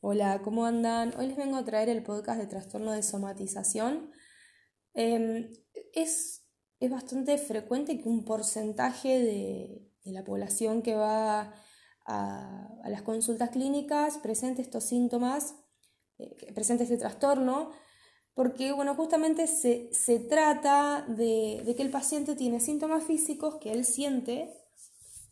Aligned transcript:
Hola, 0.00 0.42
¿cómo 0.44 0.64
andan? 0.64 1.12
Hoy 1.18 1.26
les 1.26 1.36
vengo 1.36 1.56
a 1.56 1.64
traer 1.64 1.88
el 1.88 2.04
podcast 2.04 2.38
de 2.38 2.46
trastorno 2.46 2.92
de 2.92 3.02
somatización. 3.02 4.12
Em, 4.94 5.50
es, 5.92 6.44
bastante 6.88 7.36
frecuente 7.36 7.98
que 7.98 8.08
un 8.08 8.24
porcentaje 8.24 9.18
de, 9.18 10.12
la 10.12 10.22
población 10.22 10.82
que 10.82 10.94
va 10.94 11.52
a, 12.06 12.78
las 12.88 13.02
consultas 13.02 13.50
clínicas 13.50 14.18
presente 14.18 14.62
estos 14.62 14.84
síntomas, 14.84 15.56
eh, 16.18 16.52
presente 16.54 16.84
este 16.84 16.96
trastorno, 16.96 17.72
porque 18.34 18.70
bueno, 18.70 18.94
justamente 18.94 19.48
se, 19.48 19.90
trata 20.28 21.04
de, 21.08 21.62
de 21.66 21.74
que 21.74 21.82
el 21.82 21.90
paciente 21.90 22.36
tiene 22.36 22.60
síntomas 22.60 23.02
físicos 23.02 23.56
que 23.56 23.72
él 23.72 23.84
siente 23.84 24.54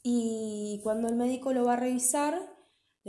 y 0.02 0.80
cuando 0.82 1.06
el 1.06 1.14
médico 1.14 1.52
lo 1.52 1.64
va 1.64 1.74
a 1.74 1.76
revisar, 1.76 2.55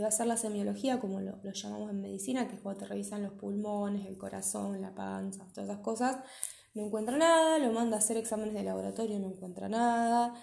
a 0.06 0.10
hacer 0.10 0.28
la 0.28 0.38
semiología, 0.38 1.00
como 1.00 1.20
lo, 1.20 1.42
llamamos 1.52 1.90
en 1.90 2.02
medicina, 2.02 2.48
que 2.48 2.56
es 2.56 2.62
cuando 2.62 2.82
te 2.82 2.88
revisan 2.88 3.24
los 3.24 3.34
pulmones, 3.34 4.06
el 4.06 4.18
corazón, 4.18 4.82
la 4.82 4.94
panza, 4.94 5.48
todas 5.54 5.70
esas 5.70 5.82
cosas. 5.82 6.18
No 6.74 6.86
encuentra 6.86 7.18
nada, 7.18 7.58
lo 7.60 7.72
manda 7.72 7.98
a 7.98 8.00
hacer 8.00 8.18
exámenes 8.18 8.54
de 8.54 8.64
laboratorio, 8.64 9.20
no 9.20 9.28
encuentra 9.28 9.68
nada. 9.70 10.34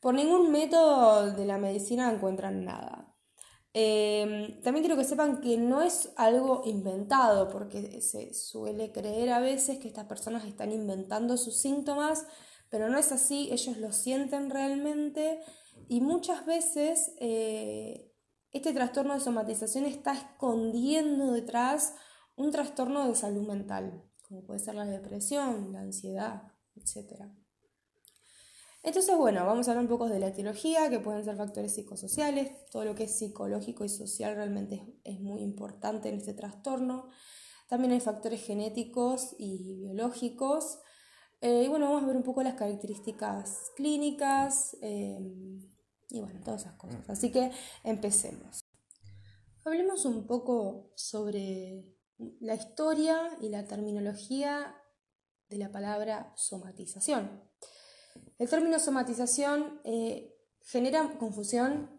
Por 0.00 0.14
ningún 0.14 0.50
método 0.50 1.32
de 1.32 1.46
la 1.46 1.58
medicina 1.58 2.12
encuentran 2.12 2.64
nada. 2.64 3.14
Em, 3.72 4.60
también 4.62 4.84
quiero 4.84 4.96
que 4.96 5.04
sepan 5.04 5.40
que 5.40 5.58
no 5.58 5.82
es 5.82 6.12
algo 6.16 6.62
inventado, 6.64 7.48
porque 7.48 8.00
se 8.00 8.32
suele 8.32 8.92
creer 8.92 9.30
a 9.30 9.40
veces 9.40 9.78
que 9.78 9.88
estas 9.88 10.06
personas 10.06 10.44
están 10.44 10.72
inventando 10.72 11.36
sus 11.36 11.56
síntomas, 11.60 12.26
pero 12.70 12.88
no 12.88 12.98
es 12.98 13.10
así, 13.12 13.48
ellos 13.52 13.76
lo 13.78 13.92
sienten 13.92 14.50
realmente 14.50 15.40
y 15.88 16.00
muchas 16.00 16.46
veces 16.46 17.12
eh, 17.18 18.13
este 18.54 18.72
trastorno 18.72 19.14
de 19.14 19.20
somatización 19.20 19.84
está 19.84 20.12
escondiendo 20.12 21.32
detrás 21.32 21.94
un 22.36 22.52
trastorno 22.52 23.06
de 23.08 23.16
salud 23.16 23.46
mental, 23.46 24.04
como 24.22 24.44
puede 24.44 24.60
ser 24.60 24.76
la 24.76 24.86
depresión, 24.86 25.72
la 25.72 25.80
ansiedad, 25.80 26.52
etc. 26.76 27.24
Entonces, 28.84 29.16
bueno, 29.16 29.44
vamos 29.44 29.66
a 29.66 29.72
hablar 29.72 29.82
un 29.82 29.88
poco 29.88 30.08
de 30.08 30.20
la 30.20 30.28
etiología, 30.28 30.88
que 30.88 31.00
pueden 31.00 31.24
ser 31.24 31.36
factores 31.36 31.74
psicosociales, 31.74 32.66
todo 32.70 32.84
lo 32.84 32.94
que 32.94 33.04
es 33.04 33.18
psicológico 33.18 33.84
y 33.84 33.88
social 33.88 34.36
realmente 34.36 35.00
es, 35.02 35.20
muy 35.20 35.42
importante 35.42 36.08
en 36.08 36.16
este 36.16 36.32
trastorno. 36.32 37.08
También 37.68 37.92
hay 37.92 38.00
factores 38.00 38.44
genéticos 38.44 39.34
y 39.36 39.80
biológicos. 39.80 40.78
Eh, 41.40 41.64
y 41.64 41.68
bueno, 41.68 41.86
vamos 41.86 42.04
a 42.04 42.06
ver 42.06 42.16
un 42.16 42.22
poco 42.22 42.42
las 42.44 42.54
características 42.54 43.72
clínicas, 43.74 44.76
eh, 44.80 45.18
y 46.10 46.20
bueno, 46.20 46.40
todas 46.44 46.62
esas 46.62 46.74
cosas. 46.74 47.08
Así 47.08 47.30
que 47.30 47.50
empecemos. 47.82 48.60
Hablemos 49.64 50.04
un 50.04 50.26
poco 50.26 50.92
sobre 50.94 51.84
la 52.40 52.54
historia 52.54 53.36
y 53.40 53.48
la 53.48 53.66
terminología 53.66 54.76
de 55.48 55.58
la 55.58 55.72
palabra 55.72 56.32
somatización. 56.36 57.42
El 58.38 58.48
término 58.48 58.78
somatización 58.78 59.80
eh, 59.84 60.36
genera 60.60 61.16
confusión 61.18 61.90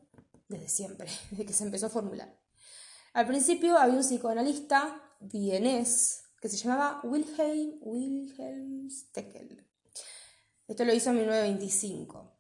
desde 0.48 0.70
siempre, 0.70 1.10
desde 1.32 1.46
que 1.46 1.54
se 1.54 1.64
empezó 1.64 1.88
a 1.88 1.90
formular. 1.90 2.40
Al 3.14 3.28
principio 3.28 3.78
había 3.78 3.96
un 3.96 4.04
psicoanalista 4.04 5.02
vienés 5.20 6.24
que 6.42 6.50
se 6.50 6.58
llamaba 6.58 7.02
Wilhelm, 7.04 7.80
Wilhelm 7.82 8.90
Steckel. 8.90 9.66
Esto 10.68 10.84
lo 10.84 10.94
hizo 10.94 11.10
en 11.12 11.18
1925 11.18 12.35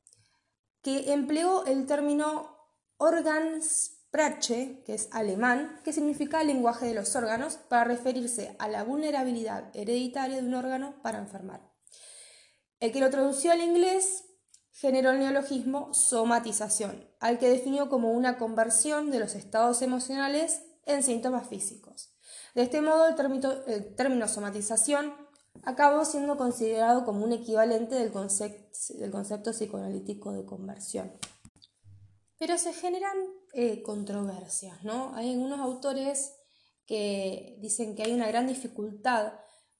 que 0.85 1.13
empleó 1.13 1.65
el 1.65 1.87
término 1.87 2.59
Organsprache, 2.97 4.83
que 4.85 4.93
es 4.93 5.09
alemán, 5.11 5.81
que 5.83 5.91
significa 5.91 6.43
lenguaje 6.43 6.85
de 6.85 6.93
los 6.93 7.15
órganos, 7.15 7.55
para 7.55 7.85
referirse 7.85 8.55
a 8.59 8.67
la 8.67 8.83
vulnerabilidad 8.83 9.75
hereditaria 9.75 10.39
de 10.39 10.47
un 10.47 10.53
órgano 10.53 11.01
para 11.01 11.17
enfermar. 11.17 11.73
El 12.79 12.91
que 12.91 12.99
lo 12.99 13.09
tradució 13.09 13.51
al 13.51 13.61
inglés 13.61 14.25
generó 14.73 15.09
el 15.09 15.17
neologismo 15.17 15.91
somatización, 15.91 17.09
al 17.19 17.39
que 17.39 17.49
definió 17.49 17.89
como 17.89 18.11
una 18.11 18.37
conversión 18.37 19.09
de 19.09 19.17
los 19.17 19.33
estados 19.33 19.81
emocionales 19.81 20.61
en 20.85 21.01
síntomas 21.01 21.47
físicos. 21.47 22.13
De 22.53 22.61
este 22.61 22.81
modo, 22.81 23.07
el 23.07 23.15
término, 23.15 23.53
el 23.65 23.95
término 23.95 24.27
somatización 24.27 25.15
acabó 25.63 26.05
siendo 26.05 26.37
considerado 26.37 27.05
como 27.05 27.23
un 27.23 27.33
equivalente 27.33 27.95
del, 27.95 28.11
concepto 28.11 29.51
psicoanalítico 29.51 30.31
de 30.31 30.45
conversión. 30.45 31.11
Pero 32.37 32.57
se 32.57 32.73
generan 32.73 33.17
eh, 33.53 33.81
controversias, 33.81 34.83
¿no? 34.83 35.15
Hay 35.15 35.31
algunos 35.31 35.59
autores 35.59 36.33
que 36.85 37.57
dicen 37.61 37.95
que 37.95 38.03
hay 38.03 38.13
una 38.13 38.27
gran 38.27 38.47
dificultad 38.47 39.33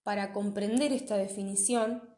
para 0.03 0.33
comprender 0.33 0.93
esta 0.93 1.17
definición 1.17 2.17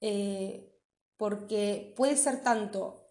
eh, 0.00 0.72
porque 1.16 1.94
puede 1.96 2.16
ser 2.16 2.42
tanto 2.42 3.02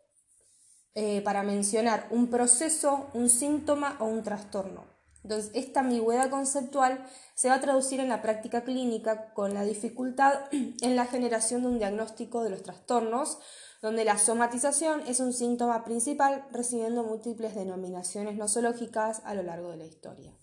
eh, 0.94 1.22
para 1.22 1.44
mencionar 1.44 2.08
un 2.12 2.30
proceso, 2.30 3.10
un 3.14 3.30
síntoma 3.30 3.96
o 4.02 4.06
un 4.06 4.24
trastorno. 4.24 4.86
Entonces, 5.24 5.52
esta 5.54 5.80
ambigüedad 5.82 6.30
conceptual 6.30 7.06
se 7.42 7.50
va 7.50 7.56
a 7.56 7.60
traducir 7.60 8.00
en 8.00 8.10
la 8.10 8.22
práctica 8.22 8.64
clínica 8.64 9.34
con 9.34 9.56
la 9.56 9.64
dificultad 9.64 10.42
en 10.52 10.96
la 10.96 11.08
generación 11.08 11.64
de 11.64 11.70
un 11.70 11.80
diagnóstico 11.80 12.44
de 12.44 12.52
los 12.52 12.62
trastornos, 12.62 13.40
donde 13.82 14.06
la 14.06 14.20
somatización 14.20 15.02
es 15.08 15.20
un 15.20 15.34
síntoma 15.34 15.84
principal 15.84 16.46
recibiendo 16.52 17.04
múltiples 17.04 17.56
denominaciones 17.56 18.38
nosológicas 18.38 19.24
a 19.26 19.34
lo 19.34 19.42
largo 19.42 19.72
de 19.72 19.78
la 19.78 19.86
historia. 19.86 20.38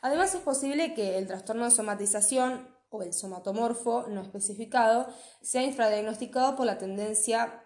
Además, 0.00 0.34
es 0.34 0.40
posible 0.40 0.94
que 0.94 1.18
el 1.18 1.26
trastorno 1.26 1.66
de 1.66 1.70
somatización 1.70 2.66
o 2.88 3.02
el 3.02 3.12
somatomorfo 3.12 4.06
no 4.08 4.22
especificado 4.22 5.08
sea 5.42 5.64
infradiagnosticado 5.64 6.56
por 6.56 6.64
la 6.64 6.78
tendencia 6.78 7.62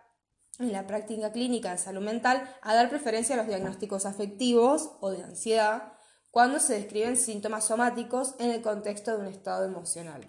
en 0.58 0.72
la 0.72 0.88
práctica 0.88 1.30
clínica 1.30 1.70
de 1.70 1.78
salud 1.78 2.02
mental 2.02 2.52
a 2.62 2.74
dar 2.74 2.90
preferencia 2.90 3.36
a 3.36 3.38
los 3.38 3.46
diagnósticos 3.46 4.06
afectivos 4.06 4.90
o 4.98 5.10
de 5.10 5.22
ansiedad, 5.22 5.95
cuando 6.36 6.60
se 6.60 6.74
describen 6.74 7.16
síntomas 7.16 7.64
somáticos 7.64 8.34
en 8.38 8.50
el 8.50 8.60
contexto 8.60 9.12
de 9.12 9.26
un 9.26 9.32
estado 9.32 9.64
emocional. 9.64 10.20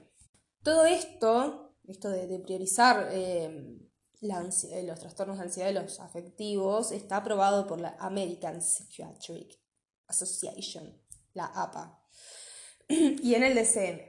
Todo 0.64 0.86
esto, 0.86 1.76
esto 1.86 2.08
de, 2.08 2.40
priorizar 2.40 3.10
eh, 3.12 3.78
eh, 4.22 4.84
los 4.84 5.00
trastornos 5.02 5.38
de 5.38 5.44
ansiedad 5.44 5.70
y 5.70 5.74
los 5.74 6.00
afectivos, 6.00 6.94
está 6.94 7.18
aprobado 7.18 7.68
por 7.68 7.82
la 7.82 7.98
American 8.00 8.62
Psychiatric 8.62 9.60
Association, 10.08 10.98
la 11.34 11.48
APA, 11.48 12.02
y 12.88 13.36
en 13.36 13.44
el 13.44 13.56
DCM. 13.56 14.00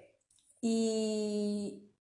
Y, 0.61 1.93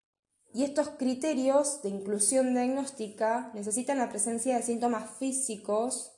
y 0.54 0.64
estos 0.64 0.90
criterios 0.90 1.82
de 1.82 1.90
inclusión 1.90 2.54
diagnóstica 2.54 3.50
necesitan 3.56 3.98
la 3.98 4.10
presencia 4.10 4.58
de 4.58 4.62
síntomas 4.62 5.18
físicos 5.18 6.12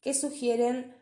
que 0.00 0.14
sugieren 0.14 0.99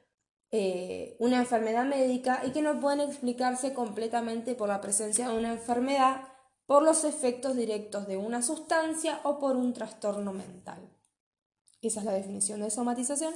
eh, 0.51 1.17
una 1.19 1.39
enfermedad 1.39 1.85
médica 1.85 2.43
y 2.47 2.53
que 2.53 2.63
no 2.63 2.81
pueden 2.81 3.01
explicarse 3.01 3.75
completamente 3.75 4.55
por 4.55 4.69
la 4.69 4.81
presencia 4.81 5.29
de 5.29 5.37
una 5.37 5.53
enfermedad, 5.53 6.23
por 6.67 6.83
los 6.83 7.05
efectos 7.05 7.57
directos 7.57 8.07
de 8.07 8.17
una 8.17 8.43
sustancia 8.43 9.21
o 9.25 9.39
por 9.39 9.57
un 9.57 9.73
trastorno 9.73 10.33
mental. 10.33 10.91
Esa 11.83 12.01
es 12.01 12.07
la 12.07 12.13
definición 12.13 12.61
de 12.61 12.71
somatización 12.71 13.35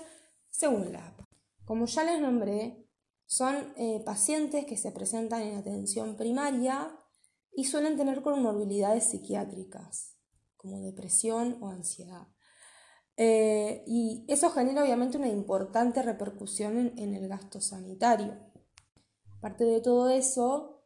según 0.49 0.93
la 0.93 1.07
APA. 1.07 1.25
Como 1.65 1.87
ya 1.87 2.05
les 2.05 2.21
nombré, 2.21 2.89
son 3.27 3.73
eh, 3.77 4.03
pacientes 4.05 4.65
que 4.67 4.77
se 4.77 4.91
presentan 4.91 5.43
en 5.43 5.57
atención 5.57 6.17
primaria 6.17 6.99
y 7.55 7.65
suelen 7.65 7.97
tener 7.97 8.23
comorbilidades 8.23 9.05
psiquiátricas, 9.05 10.17
como 10.57 10.81
depresión 10.81 11.59
o 11.61 11.69
ansiedad. 11.69 12.27
Eh, 13.25 13.85
y 13.87 14.25
eso 14.27 14.51
genera 14.51 14.83
obviamente 14.83 15.17
una 15.17 15.29
importante 15.29 16.03
repercusión 16.03 16.93
en, 16.97 17.15
el 17.15 17.29
gasto 17.29 17.61
sanitario. 17.61 18.37
Aparte 19.39 19.63
de 19.65 19.81
todo 19.81 20.11
eso, 20.11 20.83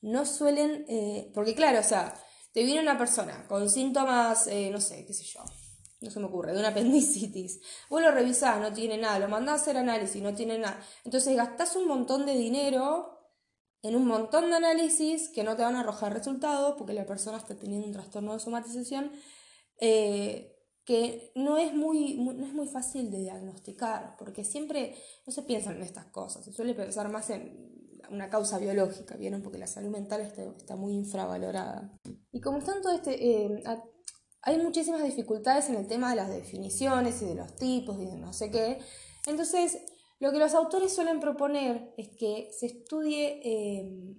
no 0.00 0.24
suelen, 0.24 0.84
eh, 0.88 1.32
porque 1.34 1.56
claro, 1.56 1.80
o 1.80 1.82
sea, 1.82 2.14
te 2.52 2.62
viene 2.62 2.82
una 2.82 2.96
persona 2.96 3.48
con 3.48 3.68
síntomas, 3.68 4.46
eh, 4.46 4.70
no 4.70 4.80
sé, 4.80 5.04
qué 5.04 5.12
sé 5.12 5.24
yo, 5.24 5.40
no 6.02 6.08
se 6.08 6.20
me 6.20 6.26
ocurre, 6.26 6.52
de 6.52 6.60
una 6.60 6.68
apendicitis. 6.68 7.60
Vos 7.90 8.00
lo 8.00 8.12
revisás, 8.12 8.60
no 8.60 8.72
tiene 8.72 8.96
nada, 8.96 9.18
lo 9.18 9.26
mandás 9.26 9.58
a 9.58 9.62
hacer 9.62 9.76
análisis, 9.76 10.22
no 10.22 10.36
tiene 10.36 10.58
nada. 10.58 10.80
Entonces 11.04 11.34
gastás 11.34 11.74
un 11.74 11.88
montón 11.88 12.26
de 12.26 12.36
dinero 12.36 13.18
en 13.82 13.96
un 13.96 14.06
montón 14.06 14.50
de 14.50 14.56
análisis 14.56 15.30
que 15.30 15.42
no 15.42 15.56
te 15.56 15.62
van 15.62 15.74
a 15.74 15.80
arrojar 15.80 16.12
resultados 16.14 16.76
porque 16.78 16.92
la 16.92 17.06
persona 17.06 17.38
está 17.38 17.56
teniendo 17.56 17.88
un 17.88 17.92
trastorno 17.92 18.34
de 18.34 18.38
somatización 18.38 19.10
que 20.84 21.32
no 21.34 21.58
es 21.58 21.74
muy, 21.74 22.14
no 22.16 22.44
es 22.44 22.52
muy 22.52 22.66
fácil 22.66 23.10
de 23.10 23.18
diagnosticar, 23.18 24.16
porque 24.18 24.44
siempre 24.44 24.94
no 25.26 25.32
se 25.32 25.42
piensa 25.42 25.70
en 25.72 25.82
estas 25.82 26.06
cosas, 26.06 26.44
se 26.44 26.52
suele 26.52 26.74
pensar 26.74 27.08
más 27.10 27.30
en 27.30 27.72
una 28.10 28.28
causa 28.28 28.58
biológica, 28.58 29.16
¿vieron? 29.16 29.42
Porque 29.42 29.58
la 29.58 29.66
salud 29.66 29.90
mental 29.90 30.20
está, 30.20 30.76
muy 30.76 30.94
infravalorada. 30.94 31.92
Y 32.32 32.40
como 32.40 32.58
están 32.58 32.82
todo 32.82 32.94
este... 32.94 33.44
Eh, 33.44 33.62
hay 34.44 34.58
muchísimas 34.58 35.04
dificultades 35.04 35.68
en 35.68 35.76
el 35.76 35.86
tema 35.86 36.10
de 36.10 36.16
las 36.16 36.28
definiciones 36.28 37.22
y 37.22 37.26
de 37.26 37.36
los 37.36 37.54
tipos 37.54 38.00
y 38.00 38.06
de 38.06 38.16
no 38.16 38.32
sé 38.32 38.50
qué. 38.50 38.78
Entonces, 39.26 39.78
Lo 40.22 40.30
que 40.30 40.38
los 40.38 40.54
autores 40.54 40.94
suelen 40.94 41.18
proponer 41.18 41.92
es 41.96 42.10
que 42.10 42.48
se 42.56 42.66
estudie 42.66 43.40
eh, 43.42 44.14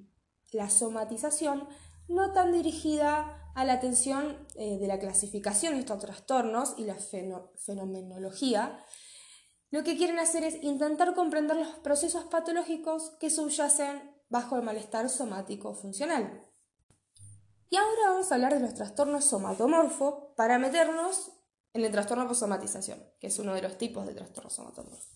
la 0.51 0.69
somatización 0.69 1.65
no 2.10 2.33
tan 2.33 2.51
dirigida 2.51 3.42
a 3.55 3.65
la 3.65 3.73
atención 3.73 4.47
eh, 4.55 4.77
de 4.79 4.88
la 4.88 5.00
clasificación 5.00 5.73
de 5.73 5.81
estos 5.81 6.00
trastornos 6.00 6.75
y 6.77 6.85
la 6.85 6.95
fenomenología, 6.95 8.83
lo 9.69 9.83
que 9.83 9.97
quieren 9.97 10.19
hacer 10.19 10.44
es 10.44 10.63
intentar 10.63 11.15
comprender 11.15 11.57
los 11.57 11.75
procesos 11.79 12.25
patológicos 12.25 13.11
que 13.19 13.29
subyacen 13.29 14.11
bajo 14.29 14.55
el 14.55 14.63
malestar 14.63 15.09
somático 15.09 15.73
funcional. 15.73 16.41
Y 17.69 17.77
ahora 17.77 18.09
vamos 18.09 18.31
a 18.31 18.35
hablar 18.35 18.53
de 18.53 18.59
los 18.59 18.75
trastornos 18.75 19.25
somatomorfos 19.25 20.35
para 20.35 20.59
meternos 20.59 21.31
en 21.73 21.83
el 21.83 21.91
trastorno 21.91 22.27
por 22.27 22.35
somatización, 22.35 23.03
que 23.19 23.27
es 23.27 23.39
uno 23.39 23.55
de 23.55 23.63
los 23.63 23.77
tipos 23.79 24.05
de 24.05 24.13
trastornos 24.13 24.53
somatomorfos. 24.53 25.07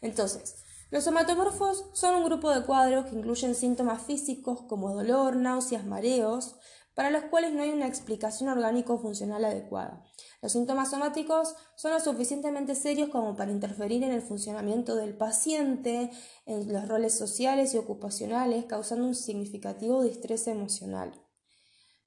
Entonces, 0.00 0.64
los 0.90 1.04
somatomorfos 1.04 1.90
son 1.92 2.14
un 2.14 2.24
grupo 2.24 2.50
de 2.50 2.64
cuadros 2.64 3.06
que 3.06 3.14
incluyen 3.14 3.54
síntomas 3.54 4.02
físicos 4.02 4.62
como 4.62 4.94
dolor, 4.94 5.36
náuseas, 5.36 5.84
mareos, 5.84 6.56
para 6.98 7.10
los 7.10 7.26
cuales 7.26 7.52
no 7.52 7.62
hay 7.62 7.70
una 7.70 7.86
explicación 7.86 8.48
orgánico-funcional 8.48 9.44
adecuada. 9.44 10.04
Los 10.42 10.50
síntomas 10.50 10.90
somáticos 10.90 11.54
son 11.76 11.92
lo 11.92 12.00
suficientemente 12.00 12.74
serios 12.74 13.08
como 13.08 13.36
para 13.36 13.52
interferir 13.52 14.02
en 14.02 14.10
el 14.10 14.20
funcionamiento 14.20 14.96
del 14.96 15.16
paciente, 15.16 16.10
en 16.44 16.72
los 16.72 16.88
roles 16.88 17.16
sociales 17.16 17.72
y 17.72 17.78
ocupacionales, 17.78 18.64
causando 18.64 19.06
un 19.06 19.14
significativo 19.14 20.02
distrés 20.02 20.48
emocional. 20.48 21.12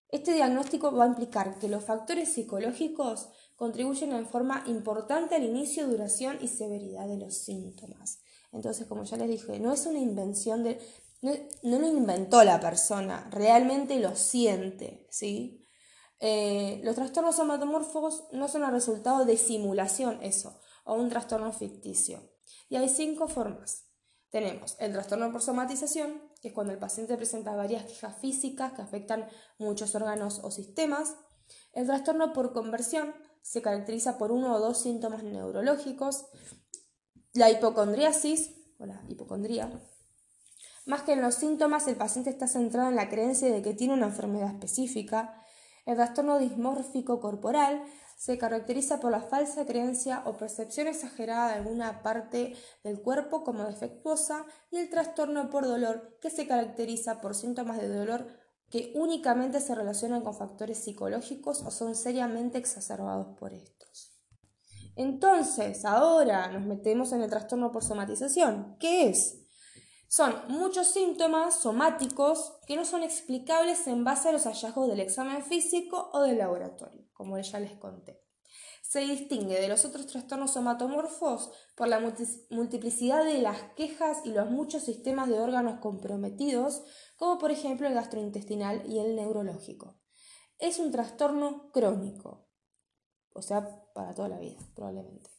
Este 0.10 0.34
diagnóstico 0.34 0.92
va 0.92 1.06
a 1.06 1.08
implicar 1.08 1.58
que 1.58 1.70
los 1.70 1.86
factores 1.86 2.34
psicológicos 2.34 3.30
contribuyen 3.56 4.12
en 4.12 4.28
forma 4.28 4.66
importante 4.68 5.36
al 5.36 5.46
inicio, 5.46 5.88
duración 5.88 6.38
y 6.42 6.50
severidad 6.50 7.08
de 7.08 7.16
los 7.16 7.36
síntomas. 7.36 8.20
Entonces, 8.52 8.88
como 8.88 9.06
ya 9.06 9.16
les 9.16 9.30
dije, 9.30 9.58
no 9.62 9.72
es 9.72 9.86
una 9.86 10.00
invención 10.00 10.64
de, 10.64 10.82
no, 11.22 11.80
lo 11.80 11.88
inventó 11.88 12.44
la 12.44 12.60
persona, 12.60 13.30
realmente 13.32 14.00
lo 14.00 14.16
siente, 14.16 15.08
¿sí? 15.12 15.68
Eh, 16.20 16.82
los 16.84 16.96
trastornos 16.96 17.36
somatomorfos 17.36 18.26
no 18.32 18.48
son 18.48 18.64
el 18.64 18.72
resultado 18.72 19.26
de 19.26 19.38
simulación, 19.38 20.20
eso, 20.22 20.60
o 20.84 20.96
un 20.96 21.10
trastorno 21.10 21.52
ficticio. 21.52 22.22
Y 22.70 22.76
hay 22.76 22.90
cinco 22.90 23.28
formas. 23.28 23.88
Tenemos 24.30 24.76
el 24.80 24.94
trastorno 24.94 25.32
por 25.32 25.42
somatización, 25.42 26.22
que 26.42 26.50
es 26.50 26.54
cuando 26.54 26.74
el 26.74 26.80
paciente 26.80 27.18
presenta 27.18 27.56
varias 27.56 27.86
quejas 27.86 28.18
físicas 28.20 28.74
que 28.74 28.82
afectan 28.82 29.28
muchos 29.60 29.94
órganos 29.94 30.40
o 30.44 30.52
sistemas. 30.52 31.16
El 31.74 31.86
trastorno 31.86 32.34
por 32.34 32.54
conversión 32.54 33.14
se 33.42 33.62
caracteriza 33.62 34.18
por 34.18 34.32
uno 34.32 34.56
o 34.56 34.60
dos 34.60 34.82
síntomas 34.82 35.24
neurológicos. 35.24 36.26
La 37.34 37.50
hipocondriasis, 37.50 38.56
o 38.80 38.86
la 38.86 39.04
hipocondría, 39.10 39.70
más 40.86 41.04
que 41.04 41.14
en 41.14 41.22
los 41.22 41.36
síntomas, 41.36 41.88
el 41.88 41.96
paciente 41.96 42.30
está 42.30 42.48
centrado 42.48 42.90
en 42.90 42.96
la 42.96 43.10
creencia 43.10 43.52
de 43.52 43.62
que 43.62 43.74
tiene 43.74 43.94
una 43.94 44.08
enfermedad 44.08 44.50
específica. 44.50 45.44
El 45.86 45.96
trastorno 45.96 46.40
dismórfico 46.40 47.20
corporal 47.20 47.84
se 48.18 48.38
caracteriza 48.38 49.00
por 49.00 49.12
la 49.12 49.22
falsa 49.22 49.66
creencia 49.66 50.22
o 50.26 50.38
percepción 50.38 50.88
exagerada 50.88 51.50
de 51.50 51.56
alguna 51.56 52.04
parte 52.04 52.56
del 52.84 53.02
cuerpo 53.02 53.44
como 53.44 53.64
defectuosa 53.64 54.46
y 54.70 54.78
el 54.78 54.90
trastorno 54.92 55.50
por 55.50 55.66
dolor 55.66 56.20
que 56.22 56.30
se 56.30 56.46
caracteriza 56.46 57.20
por 57.20 57.34
síntomas 57.34 57.80
de 57.80 57.88
dolor 57.88 58.28
que 58.70 58.94
únicamente 58.96 59.60
se 59.60 59.74
relacionan 59.76 60.22
con 60.22 60.36
factores 60.36 60.84
psicológicos 60.84 61.64
o 61.64 61.72
son 61.72 61.96
seriamente 61.96 62.58
exacerbados 62.58 63.36
por 63.40 63.54
estos. 63.54 64.18
Entonces, 64.96 65.84
ahora 65.84 66.48
nos 66.48 66.64
metemos 66.64 67.12
en 67.14 67.22
el 67.22 67.30
trastorno 67.30 67.72
por 67.72 67.84
somatización. 67.84 68.78
¿Qué 68.80 69.10
es? 69.10 69.41
Son 70.14 70.36
muchos 70.50 70.88
síntomas 70.88 71.62
somáticos 71.62 72.60
que 72.68 72.76
no 72.76 72.84
son 72.84 73.02
explicables 73.02 73.88
en 73.88 74.04
base 74.04 74.28
a 74.28 74.34
los 74.34 74.44
hallazgos 74.44 74.90
del 74.90 75.00
examen 75.00 75.42
físico 75.42 76.10
o 76.12 76.20
del 76.20 76.38
laboratorio, 76.38 77.08
como 77.14 77.40
ya 77.40 77.62
les 77.62 77.78
conté. 77.78 78.22
Se 78.84 79.00
distingue 79.00 79.62
de 79.62 79.70
los 79.70 79.86
otros 79.86 80.08
trastornos 80.08 80.52
somatomorfos 80.52 81.54
por 81.78 81.88
la 81.88 82.02
multiplicidad 82.50 83.24
de 83.24 83.42
las 83.42 83.64
quejas 83.78 84.18
y 84.26 84.34
los 84.34 84.52
muchos 84.52 84.84
sistemas 84.84 85.30
de 85.30 85.40
órganos 85.40 85.80
comprometidos, 85.80 86.84
como 87.16 87.38
por 87.38 87.52
ejemplo 87.52 87.88
el 87.88 87.94
gastrointestinal 87.94 88.84
y 88.86 89.00
el 89.00 89.16
neurológico. 89.16 90.02
Es 90.60 90.78
un 90.80 90.92
trastorno 90.92 91.72
crónico, 91.72 92.50
o 93.32 93.42
sea, 93.42 93.82
para 93.94 94.14
toda 94.14 94.28
la 94.28 94.40
vida, 94.40 94.60
probablemente. 94.76 95.31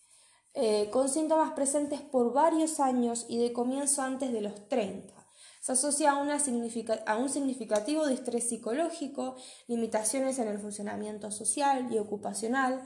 Eh, 0.55 0.91
con 0.91 1.09
síntomas 1.09 1.53
presentes 1.53 2.03
por 2.03 2.35
varios 2.35 2.79
años 2.79 3.25
y 3.29 3.39
de 3.39 3.55
comienzo 3.55 4.03
antes 4.03 4.33
de 4.33 4.43
los 4.43 4.69
30. 4.69 5.15
Se 5.63 5.73
asocia 5.73 6.11
a, 6.11 7.17
un 7.17 7.29
significativo 7.31 8.07
distrés 8.07 8.49
psicológico, 8.49 9.37
limitaciones 9.69 10.39
en 10.39 10.49
el 10.49 10.59
funcionamiento 10.59 11.31
social 11.31 11.89
y 11.91 11.99
ocupacional, 11.99 12.83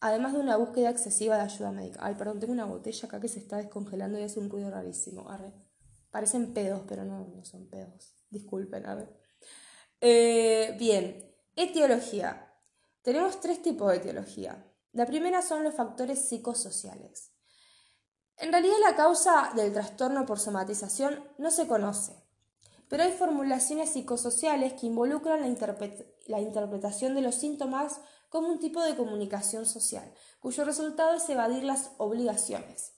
además 0.00 0.32
de 0.32 0.38
una 0.38 0.56
búsqueda 0.56 0.90
excesiva 0.90 1.36
de 1.36 1.42
ayuda 1.42 1.72
médica. 1.72 2.00
Ay, 2.02 2.14
perdón, 2.14 2.40
tengo 2.40 2.52
una 2.52 2.64
botella 2.66 3.06
acá 3.06 3.20
que 3.20 3.28
se 3.28 3.40
está 3.40 3.56
descongelando 3.56 4.18
y 4.18 4.22
hace 4.22 4.38
un 4.38 4.48
ruido 4.48 4.70
rarísimo. 4.70 5.26
Parecen 6.10 6.54
pedos, 6.54 6.82
pero 6.86 7.04
no, 7.04 7.26
no 7.26 7.44
son 7.44 7.68
pedos. 7.68 8.16
Disculpen, 8.30 8.86
a 8.86 8.94
ver. 8.94 9.12
Eh, 10.00 10.76
bien, 10.78 11.34
etiología. 11.56 12.52
Tenemos 13.02 13.40
tres 13.40 13.60
tipos 13.60 13.90
de 13.90 13.96
etiología. 13.96 14.64
La 14.94 15.06
primera 15.06 15.42
son 15.42 15.64
los 15.64 15.74
factores 15.74 16.28
psicosociales. 16.28 17.32
En 18.36 18.52
realidad 18.52 18.76
la 18.80 18.94
causa 18.94 19.50
del 19.56 19.72
trastorno 19.72 20.24
por 20.24 20.38
somatización 20.38 21.28
no 21.36 21.50
se 21.50 21.66
conoce, 21.66 22.12
pero 22.88 23.02
hay 23.02 23.10
formulaciones 23.10 23.90
psicosociales 23.90 24.74
que 24.74 24.86
involucran 24.86 25.40
la, 25.40 26.40
interpretación 26.40 27.16
de 27.16 27.22
los 27.22 27.34
síntomas 27.34 28.00
como 28.28 28.48
un 28.48 28.60
tipo 28.60 28.82
de 28.82 28.94
comunicación 28.94 29.66
social, 29.66 30.12
cuyo 30.38 30.64
resultado 30.64 31.14
es 31.14 31.28
evadir 31.28 31.64
las 31.64 31.90
obligaciones. 31.98 32.92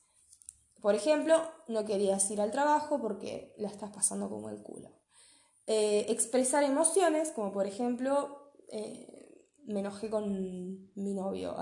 Por 0.82 0.94
ejemplo, 0.94 1.50
no 1.66 1.86
querías 1.86 2.30
ir 2.30 2.42
al 2.42 2.50
trabajo 2.50 3.00
porque 3.00 3.54
la 3.56 3.68
estás 3.68 3.90
pasando 3.90 4.28
como 4.28 4.50
el 4.50 4.62
culo. 4.62 4.90
Eh, 5.66 6.04
expresar 6.10 6.62
emociones, 6.62 7.30
como 7.30 7.52
por 7.52 7.66
ejemplo, 7.66 8.52
eh, 8.68 9.15
me 9.66 9.80
enojé 9.80 10.10
con 10.10 10.30
mi 10.94 11.14
novio, 11.14 11.54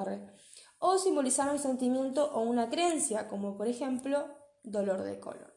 o 0.78 0.98
simbolizar 0.98 1.50
un 1.50 1.58
sentimiento 1.58 2.30
o 2.32 2.40
una 2.40 2.68
creencia, 2.68 3.28
como 3.28 3.56
por 3.56 3.68
ejemplo 3.68 4.26
dolor 4.62 5.02
de 5.02 5.18
colon. 5.18 5.52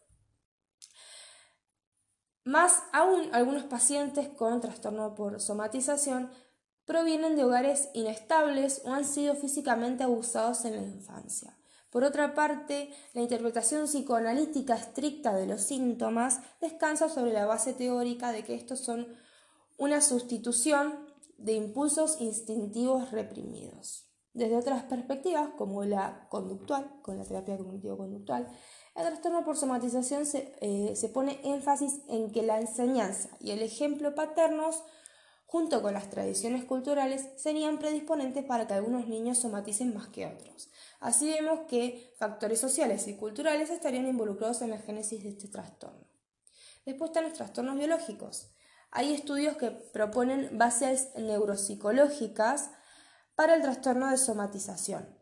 Más 2.43 2.81
aún, 2.93 3.29
algunos 3.33 3.63
pacientes 3.63 4.29
con 4.29 4.61
trastorno 4.61 5.15
por 5.15 5.41
somatización 5.41 6.31
provienen 6.85 7.35
de 7.35 7.43
hogares 7.43 7.89
inestables 7.93 8.81
o 8.85 8.93
han 8.93 9.03
sido 9.03 9.35
físicamente 9.35 10.05
abusados 10.05 10.63
en 10.63 10.77
la 10.77 10.81
infancia. 10.81 11.57
Por 11.89 12.05
otra 12.05 12.33
parte, 12.33 12.93
la 13.13 13.21
interpretación 13.21 13.87
psicoanalítica 13.87 14.75
estricta 14.75 15.33
de 15.33 15.47
los 15.47 15.61
síntomas 15.61 16.39
descansa 16.61 17.09
sobre 17.09 17.33
la 17.33 17.45
base 17.45 17.73
teórica 17.73 18.31
de 18.31 18.45
que 18.45 18.55
estos 18.55 18.79
son 18.79 19.07
una 19.77 19.99
sustitución 19.99 21.06
de 21.37 21.53
impulsos 21.53 22.19
instintivos 22.19 23.11
reprimidos. 23.11 24.07
Desde 24.33 24.55
otras 24.55 24.83
perspectivas, 24.83 25.49
como 25.57 25.83
la 25.83 26.27
conductual, 26.29 26.99
con 27.01 27.17
la 27.17 27.23
terapia 27.23 27.57
cognitivo-conductual, 27.57 28.47
el 28.95 29.03
trastorno 29.03 29.43
por 29.43 29.57
somatización 29.57 30.25
se, 30.25 30.53
eh, 30.61 30.95
se 30.95 31.09
pone 31.09 31.39
énfasis 31.43 32.01
en 32.07 32.31
que 32.31 32.43
la 32.43 32.59
enseñanza 32.59 33.29
y 33.39 33.51
el 33.51 33.61
ejemplo 33.61 34.13
paternos, 34.13 34.83
junto 35.47 35.81
con 35.81 35.93
las 35.93 36.09
tradiciones 36.09 36.65
culturales, 36.65 37.27
serían 37.37 37.79
predisponentes 37.79 38.43
para 38.45 38.67
que 38.67 38.75
algunos 38.75 39.07
niños 39.07 39.39
somaticen 39.39 39.93
más 39.93 40.07
que 40.09 40.27
otros. 40.27 40.69
Así 40.99 41.29
vemos 41.29 41.61
que 41.67 42.13
factores 42.17 42.59
sociales 42.59 43.07
y 43.07 43.15
culturales 43.15 43.69
estarían 43.69 44.07
involucrados 44.07 44.61
en 44.61 44.71
la 44.71 44.79
génesis 44.79 45.23
de 45.23 45.29
este 45.29 45.47
trastorno. 45.47 46.07
Después 46.85 47.09
están 47.09 47.23
los 47.23 47.33
trastornos 47.33 47.77
biológicos. 47.77 48.51
Hay 48.91 49.13
estudios 49.13 49.57
que 49.57 49.71
proponen 49.71 50.57
bases 50.57 51.09
neuropsicológicas 51.15 52.71
para 53.35 53.55
el 53.55 53.61
trastorno 53.61 54.09
de 54.09 54.17
somatización. 54.17 55.17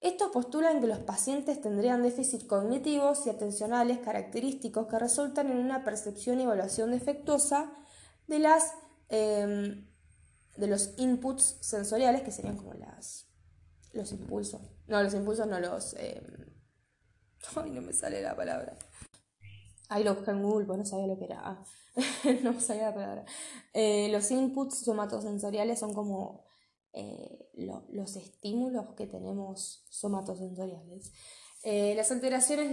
Estos 0.00 0.30
postulan 0.30 0.80
que 0.80 0.86
los 0.86 1.00
pacientes 1.00 1.60
tendrían 1.60 2.02
déficits 2.02 2.44
cognitivos 2.44 3.26
y 3.26 3.30
atencionales 3.30 3.98
característicos 3.98 4.86
que 4.86 4.98
resultan 4.98 5.50
en 5.50 5.58
una 5.58 5.84
percepción 5.84 6.40
y 6.40 6.44
evaluación 6.44 6.90
defectuosa 6.90 7.70
de, 8.26 8.38
las, 8.38 8.72
em, 9.10 9.86
de 10.56 10.66
los 10.66 10.94
inputs 10.96 11.58
sensoriales, 11.60 12.22
que 12.22 12.32
serían 12.32 12.56
como 12.56 12.72
las, 12.72 13.26
los 13.92 14.10
impulsos. 14.12 14.62
No, 14.86 15.02
los 15.02 15.12
impulsos 15.12 15.46
no 15.46 15.60
los... 15.60 15.94
Em, 15.98 16.46
ay, 17.56 17.70
no 17.70 17.82
me 17.82 17.92
sale 17.92 18.22
la 18.22 18.34
palabra. 18.34 18.76
Ahí 19.90 20.04
lo 20.04 20.14
busqué 20.14 20.30
en 20.30 20.42
Google, 20.42 20.66
porque 20.66 20.78
no 20.78 20.86
sabía 20.86 21.08
lo 21.08 21.18
que 21.18 21.24
era. 21.24 21.62
No 22.44 22.52
me 22.52 22.60
salía 22.60 22.86
la 22.86 22.94
palabra. 22.94 23.24
Eh, 23.74 24.08
los 24.10 24.30
inputs 24.30 24.84
somatosensoriales 24.84 25.80
son 25.80 25.92
como 25.92 26.44
eh, 26.92 27.50
los 27.54 28.14
estímulos 28.14 28.94
que 28.94 29.08
tenemos 29.08 29.84
somatosensoriales. 29.90 31.12
Eh, 31.64 31.94
las 31.96 32.10
alteraciones 32.12 32.70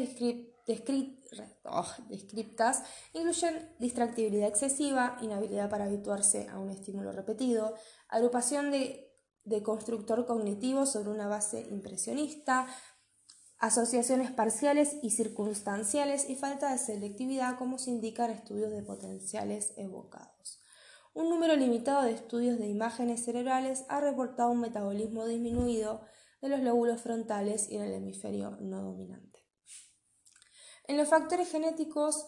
oh, 1.65 1.85
descriptas 2.07 2.83
incluyen 3.13 3.67
distractibilidad 3.79 4.47
excesiva, 4.47 5.17
inhabilidad 5.21 5.71
para 5.71 5.85
habituarse 5.85 6.47
a 6.49 6.59
un 6.59 6.69
estímulo 6.69 7.11
repetido, 7.11 7.73
agrupación 8.09 8.69
de, 8.69 9.11
de 9.43 9.63
constructor 9.63 10.27
cognitivo 10.27 10.85
sobre 10.85 11.09
una 11.09 11.27
base 11.27 11.61
impresionista, 11.71 12.67
asociaciones 13.59 14.31
parciales 14.31 14.97
y 15.01 15.11
circunstanciales 15.11 16.29
y 16.29 16.35
falta 16.35 16.71
de 16.71 16.77
selectividad 16.77 17.57
como 17.57 17.79
se 17.79 17.89
indica 17.89 18.25
en 18.25 18.31
estudios 18.31 18.71
de 18.71 18.83
potenciales 18.83 19.73
evocados. 19.77 20.61
Un 21.13 21.29
número 21.29 21.55
limitado 21.55 22.03
de 22.03 22.11
estudios 22.11 22.59
de 22.59 22.67
imágenes 22.67 23.25
cerebrales 23.25 23.85
ha 23.89 23.99
reportado 23.99 24.51
un 24.51 24.59
metabolismo 24.59 25.25
disminuido 25.25 26.01
de 26.41 26.49
los 26.49 26.59
lóbulos 26.59 27.01
frontales 27.01 27.67
y 27.69 27.77
en 27.77 27.83
el 27.83 27.93
hemisferio 27.93 28.51
no 28.59 28.83
dominante. 28.83 29.39
En 30.83 30.95
los 30.95 31.09
factores 31.09 31.51
genéticos, 31.51 32.27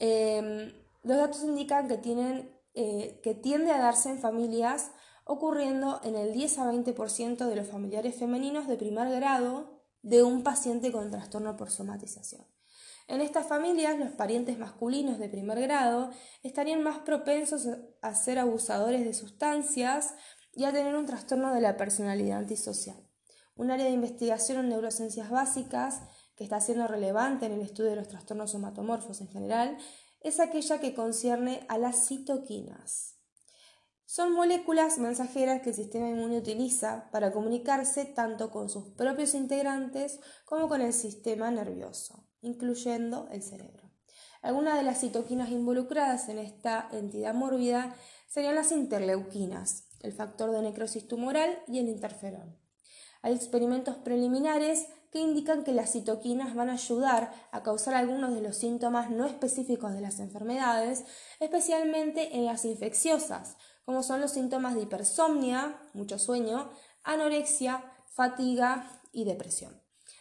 em, 0.00 0.72
los 1.04 1.16
datos 1.16 1.44
indican 1.44 1.86
que, 1.86 1.98
tienen, 1.98 2.52
eh, 2.74 3.20
que 3.22 3.34
tiende 3.34 3.70
a 3.70 3.78
darse 3.78 4.10
en 4.10 4.18
familias 4.18 4.90
ocurriendo 5.24 6.00
en 6.02 6.16
el 6.16 6.32
10 6.32 6.58
a 6.58 6.66
20% 6.66 7.46
de 7.46 7.56
los 7.56 7.68
familiares 7.68 8.16
femeninos 8.16 8.66
de 8.66 8.76
primer 8.76 9.08
grado 9.10 9.73
de 10.04 10.22
un 10.22 10.42
paciente 10.42 10.92
con 10.92 11.10
trastorno 11.10 11.56
por 11.56 11.70
somatización. 11.70 12.46
En 13.08 13.20
estas 13.20 13.46
familias, 13.46 13.98
los 13.98 14.12
parientes 14.12 14.58
masculinos 14.58 15.18
de 15.18 15.30
primer 15.30 15.60
grado 15.60 16.10
estarían 16.42 16.82
más 16.82 16.98
propensos 16.98 17.66
a 18.02 18.14
ser 18.14 18.38
abusadores 18.38 19.04
de 19.04 19.14
sustancias 19.14 20.14
y 20.52 20.64
a 20.64 20.72
tener 20.72 20.94
un 20.94 21.06
trastorno 21.06 21.54
de 21.54 21.60
la 21.62 21.76
personalidad 21.76 22.38
antisocial. 22.38 22.96
Un 23.56 23.70
área 23.70 23.86
de 23.86 23.92
investigación 23.92 24.58
en 24.58 24.68
neurociencias 24.68 25.30
básicas 25.30 26.02
que 26.36 26.44
está 26.44 26.60
siendo 26.60 26.86
relevante 26.86 27.46
en 27.46 27.52
el 27.52 27.62
estudio 27.62 27.90
de 27.90 27.96
los 27.96 28.08
trastornos 28.08 28.50
somatomorfos 28.52 29.20
en 29.22 29.28
general 29.28 29.78
es 30.20 30.38
aquella 30.38 30.80
que 30.80 30.94
concierne 30.94 31.64
a 31.68 31.78
las 31.78 32.06
citoquinas. 32.08 33.13
Son 34.06 34.32
moléculas 34.32 34.98
mensajeras 34.98 35.62
que 35.62 35.70
el 35.70 35.76
sistema 35.76 36.08
inmune 36.08 36.38
utiliza 36.38 37.10
para 37.10 37.32
comunicarse 37.32 38.04
tanto 38.04 38.50
con 38.50 38.68
sus 38.68 38.90
propios 38.90 39.34
integrantes 39.34 40.20
como 40.44 40.68
con 40.68 40.80
el 40.82 40.92
sistema 40.92 41.50
nervioso 41.50 42.24
incluyendo 42.44 43.26
el 43.32 43.42
cerebro. 43.42 43.90
Algunas 44.42 44.76
de 44.76 44.82
las 44.82 45.00
citoquinas 45.00 45.50
involucradas 45.50 46.28
en 46.28 46.38
esta 46.38 46.88
entidad 46.92 47.34
mórbida 47.34 47.96
serían 48.28 48.54
las 48.54 48.70
interleuquinas, 48.70 49.88
el 50.00 50.12
factor 50.12 50.50
de 50.52 50.60
necrosis 50.60 51.08
tumoral 51.08 51.58
y 51.66 51.78
el 51.78 51.88
interferón. 51.88 52.58
Hay 53.22 53.34
experimentos 53.34 53.96
preliminares 53.96 54.86
que 55.10 55.20
indican 55.20 55.64
que 55.64 55.72
las 55.72 55.92
citoquinas 55.92 56.54
van 56.54 56.68
a 56.68 56.74
ayudar 56.74 57.32
a 57.52 57.62
causar 57.62 57.94
algunos 57.94 58.34
de 58.34 58.42
los 58.42 58.56
síntomas 58.56 59.10
no 59.10 59.24
específicos 59.24 59.94
de 59.94 60.02
las 60.02 60.18
enfermedades, 60.18 61.04
especialmente 61.40 62.36
en 62.36 62.44
las 62.44 62.66
infecciosas, 62.66 63.56
como 63.84 64.02
son 64.02 64.20
los 64.20 64.32
síntomas 64.32 64.74
de 64.74 64.82
hipersomnia, 64.82 65.80
mucho 65.92 66.18
sueño, 66.18 66.70
anorexia, 67.02 67.84
fatiga 68.06 69.00
y 69.12 69.24
depresión. 69.24 69.80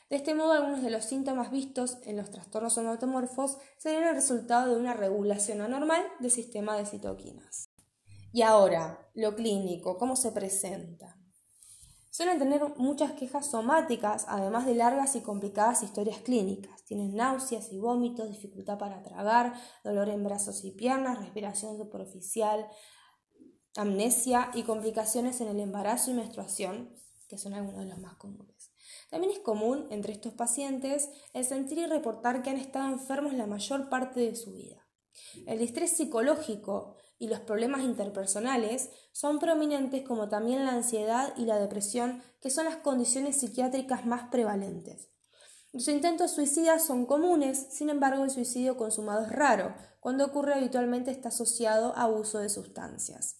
De 0.09 0.17
este 0.17 0.35
modo, 0.35 0.51
algunos 0.51 0.83
de 0.83 0.91
los 0.91 1.05
síntomas 1.05 1.49
vistos 1.49 1.97
en 2.03 2.17
los 2.17 2.29
trastornos 2.29 2.73
somatomorfos 2.73 3.57
serían 3.77 4.03
el 4.03 4.15
resultado 4.15 4.73
de 4.73 4.79
una 4.79 4.93
regulación 4.93 5.61
anormal 5.61 6.03
del 6.19 6.31
sistema 6.31 6.77
de 6.77 6.85
citoquinas. 6.85 7.69
Y 8.31 8.41
ahora, 8.41 9.09
lo 9.13 9.35
clínico, 9.35 9.97
¿cómo 9.97 10.15
se 10.15 10.31
presenta? 10.31 11.17
Suelen 12.15 12.37
tener 12.37 12.61
muchas 12.77 13.13
quejas 13.13 13.49
somáticas, 13.49 14.25
además 14.27 14.67
de 14.67 14.75
largas 14.75 15.15
y 15.15 15.21
complicadas 15.21 15.81
historias 15.81 16.19
clínicas. 16.19 16.83
Tienen 16.85 17.15
náuseas 17.15 17.71
y 17.71 17.79
vómitos, 17.79 18.29
dificultad 18.29 18.77
para 18.77 19.01
tragar, 19.01 19.53
dolor 19.83 20.09
en 20.09 20.23
brazos 20.23 20.63
y 20.63 20.69
piernas, 20.69 21.17
respiración 21.17 21.75
superficial, 21.75 22.67
amnesia 23.75 24.51
y 24.53 24.63
complicaciones 24.63 25.41
en 25.41 25.47
el 25.47 25.59
embarazo 25.59 26.11
y 26.11 26.13
menstruación, 26.13 26.95
que 27.27 27.37
son 27.37 27.53
algunos 27.53 27.81
de 27.81 27.89
los 27.89 27.99
más 27.99 28.15
comunes. 28.15 28.71
También 29.09 29.33
es 29.33 29.39
común 29.39 29.87
entre 29.89 30.13
estos 30.13 30.33
pacientes 30.33 31.09
el 31.33 31.45
sentir 31.45 31.77
y 31.77 31.85
reportar 31.85 32.41
que 32.41 32.49
han 32.49 32.57
estado 32.57 32.91
enfermos 32.91 33.33
la 33.33 33.47
mayor 33.47 33.89
parte 33.89 34.19
de 34.19 34.35
su 34.35 34.53
vida. 34.53 34.87
El 35.45 35.59
distrés 35.59 35.91
psicológico 35.91 36.95
y 37.19 37.27
los 37.27 37.39
problemas 37.39 37.83
interpersonales 37.83 38.89
son 39.11 39.39
prominentes 39.39 40.03
como 40.03 40.29
también 40.29 40.65
la 40.65 40.73
ansiedad 40.73 41.33
y 41.37 41.45
la 41.45 41.59
depresión, 41.59 42.21
que 42.41 42.49
son 42.49 42.65
las 42.65 42.77
condiciones 42.77 43.39
psiquiátricas 43.39 44.05
más 44.05 44.29
prevalentes. 44.29 45.09
Los 45.71 45.87
intentos 45.87 46.31
suicidas 46.31 46.85
son 46.85 47.05
comunes, 47.05 47.67
sin 47.71 47.89
embargo 47.89 48.23
el 48.23 48.29
suicidio 48.29 48.77
consumado 48.77 49.25
es 49.25 49.31
raro, 49.31 49.73
cuando 49.99 50.25
ocurre 50.25 50.53
habitualmente 50.53 51.11
está 51.11 51.29
asociado 51.29 51.95
a 51.95 52.07
uso 52.07 52.39
de 52.39 52.49
sustancias. 52.49 53.37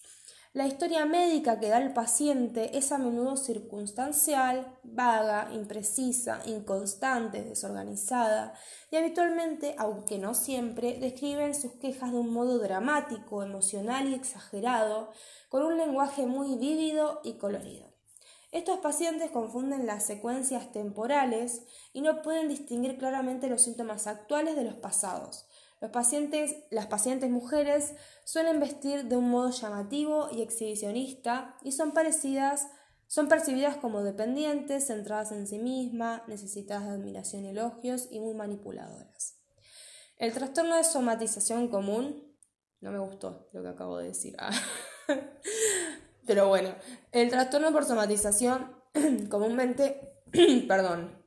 La 0.54 0.68
historia 0.68 1.08
médica 1.08 1.60
que 1.60 1.70
da 1.70 1.80
el 1.80 1.94
paciente 1.94 2.78
es 2.78 2.92
a 2.92 3.00
menudo 3.00 3.38
circunstancial, 3.38 4.78
vaga, 4.84 5.50
imprecisa, 5.52 6.42
inconstante, 6.46 7.44
desorganizada 7.44 8.54
y 8.92 8.98
habitualmente, 8.98 9.74
aunque 9.80 10.20
no 10.20 10.36
siempre, 10.36 11.00
describen 11.00 11.56
sus 11.56 11.72
quejas 11.72 12.12
de 12.12 12.20
un 12.20 12.32
modo 12.32 12.60
dramático, 12.60 13.42
emocional 13.42 14.08
y 14.08 14.14
exagerado, 14.14 15.10
con 15.50 15.64
un 15.64 15.76
lenguaje 15.76 16.28
muy 16.28 16.56
vívido 16.56 17.22
y 17.24 17.40
colorido. 17.40 17.92
Estos 18.52 18.78
pacientes 18.78 19.32
confunden 19.32 19.88
las 19.88 20.06
secuencias 20.06 20.72
temporales 20.72 21.64
y 21.94 22.02
no 22.02 22.22
pueden 22.22 22.48
distinguir 22.48 23.00
claramente 23.00 23.50
los 23.50 23.64
síntomas 23.64 24.06
actuales 24.06 24.56
de 24.56 24.66
los 24.66 24.76
pasados, 24.76 25.48
los 25.84 25.92
pacientes, 25.92 26.56
las 26.72 26.88
pacientes 26.88 27.30
mujeres 27.30 27.94
suelen 28.24 28.62
vestir 28.62 29.04
de 29.10 29.18
un 29.18 29.30
modo 29.30 29.50
llamativo 29.50 30.30
y 30.32 30.42
exhibicionista 30.42 31.58
y 31.62 31.74
son 31.74 31.92
parecidas 31.92 32.68
son 33.08 33.28
percibidas 33.28 33.76
como 33.76 34.02
dependientes, 34.02 34.88
centradas 34.88 35.34
en 35.34 35.46
sí 35.46 35.60
mismas, 35.60 36.26
necesitadas 36.30 36.88
de 36.88 36.94
admiración 36.94 37.44
y 37.44 37.50
elogios 37.50 38.08
y 38.10 38.22
muy 38.22 38.34
manipuladoras. 38.34 39.42
El 40.16 40.32
trastorno 40.32 40.78
de 40.78 40.86
somatización 40.86 41.68
común, 41.68 42.34
no 42.80 42.92
me 42.92 43.00
gustó 43.00 43.50
lo 43.52 43.62
que 43.62 43.68
acabo 43.68 43.98
de 43.98 44.08
decir, 44.08 44.38
ah. 44.40 44.52
pero 46.26 46.48
bueno, 46.48 46.74
el 47.12 47.30
trastorno 47.30 47.74
por 47.74 47.84
somatización 47.84 48.82
comúnmente, 49.30 50.24
perdón, 50.68 51.22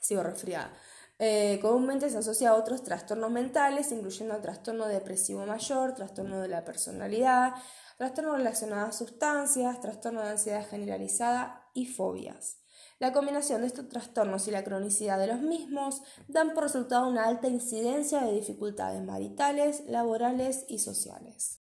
sigo 0.00 0.22
resfriada, 0.22 0.72
eh, 1.18 1.58
comúnmente 1.60 2.10
se 2.10 2.18
asocia 2.18 2.50
a 2.50 2.54
otros 2.54 2.84
trastornos 2.84 3.30
mentales, 3.30 3.90
incluyendo 3.90 4.40
trastorno 4.40 4.86
depresivo 4.86 5.44
mayor, 5.46 5.94
trastorno 5.94 6.40
de 6.40 6.48
la 6.48 6.64
personalidad, 6.64 7.54
trastorno 7.96 8.36
relacionado 8.36 8.86
a 8.86 8.92
sustancias, 8.92 9.80
trastorno 9.80 10.22
de 10.22 10.30
ansiedad 10.30 10.66
generalizada 10.68 11.68
y 11.74 11.86
fobias. 11.86 12.58
La 13.00 13.12
combinación 13.12 13.60
de 13.60 13.68
estos 13.68 13.88
trastornos 13.88 14.48
y 14.48 14.50
la 14.50 14.64
cronicidad 14.64 15.18
de 15.18 15.28
los 15.28 15.40
mismos 15.40 16.02
dan 16.26 16.54
por 16.54 16.64
resultado 16.64 17.08
una 17.08 17.26
alta 17.26 17.48
incidencia 17.48 18.22
de 18.22 18.32
dificultades 18.32 19.02
maritales, 19.02 19.84
laborales 19.86 20.64
y 20.68 20.78
sociales. 20.78 21.60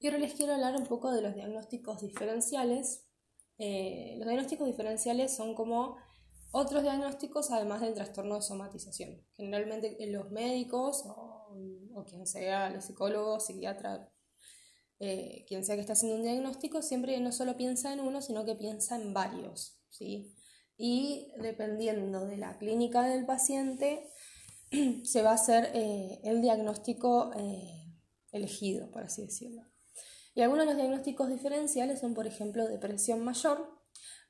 Y 0.00 0.06
ahora 0.06 0.18
les 0.18 0.34
quiero 0.34 0.54
hablar 0.54 0.76
un 0.76 0.86
poco 0.86 1.12
de 1.12 1.22
los 1.22 1.34
diagnósticos 1.34 2.00
diferenciales. 2.00 3.06
Eh, 3.58 4.16
los 4.18 4.26
diagnósticos 4.26 4.66
diferenciales 4.66 5.34
son 5.34 5.54
como 5.54 5.96
otros 6.56 6.84
diagnósticos 6.84 7.50
además 7.50 7.80
del 7.80 7.94
trastorno 7.94 8.36
de 8.36 8.42
somatización. 8.42 9.26
Generalmente 9.36 9.96
los 10.06 10.30
médicos 10.30 11.02
o, 11.04 12.04
quien 12.08 12.28
sea, 12.28 12.70
los 12.70 12.84
psicólogos, 12.84 13.46
psiquiatras, 13.46 14.08
eh, 15.00 15.44
quien 15.48 15.64
sea 15.64 15.74
que 15.74 15.80
está 15.80 15.94
haciendo 15.94 16.16
un 16.16 16.22
diagnóstico, 16.22 16.80
siempre 16.80 17.18
no 17.18 17.32
solo 17.32 17.56
piensa 17.56 17.92
en 17.92 17.98
uno, 17.98 18.22
sino 18.22 18.44
que 18.44 18.54
piensa 18.54 18.94
en 18.94 19.12
varios. 19.12 19.80
¿sí? 19.90 20.32
Y 20.76 21.32
dependiendo 21.40 22.24
de 22.24 22.36
la 22.36 22.56
clínica 22.56 23.02
del 23.02 23.26
paciente, 23.26 24.08
se 25.04 25.22
va 25.22 25.32
a 25.32 25.34
hacer 25.34 25.72
eh, 25.74 26.20
el 26.22 26.40
diagnóstico 26.40 27.32
eh, 27.36 27.98
elegido, 28.30 28.92
por 28.92 29.02
así 29.02 29.22
decirlo. 29.22 29.62
Y 30.36 30.42
algunos 30.42 30.66
de 30.66 30.72
los 30.72 30.80
diagnósticos 30.80 31.30
diferenciales 31.30 31.98
son, 31.98 32.14
por 32.14 32.28
ejemplo, 32.28 32.68
depresión 32.68 33.24
mayor, 33.24 33.83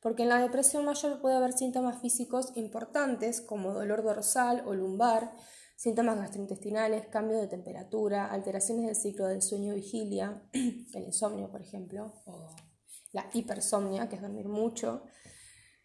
porque 0.05 0.25
en 0.25 0.29
la 0.29 0.39
depresión 0.39 0.85
mayor 0.85 1.19
puede 1.23 1.37
haber 1.37 1.55
síntomas 1.55 1.99
físicos 2.03 2.53
importantes 2.57 3.41
como 3.41 3.73
dolor 3.73 4.03
dorsal 4.03 4.63
o 4.67 4.75
lumbar, 4.75 5.33
síntomas 5.77 6.19
gastrointestinales, 6.19 7.07
cambio 7.07 7.39
de 7.39 7.47
temperatura, 7.47 8.27
alteraciones 8.27 8.85
del 8.85 8.97
ciclo 8.97 9.27
del 9.29 9.41
sueño-vigilia, 9.41 10.43
el 10.53 11.05
insomnio, 11.05 11.51
por 11.51 11.63
ejemplo, 11.63 12.13
o 12.27 12.55
la 13.13 13.31
hipersomnia, 13.33 14.11
que 14.11 14.17
es 14.17 14.21
dormir 14.21 14.47
mucho. 14.47 15.05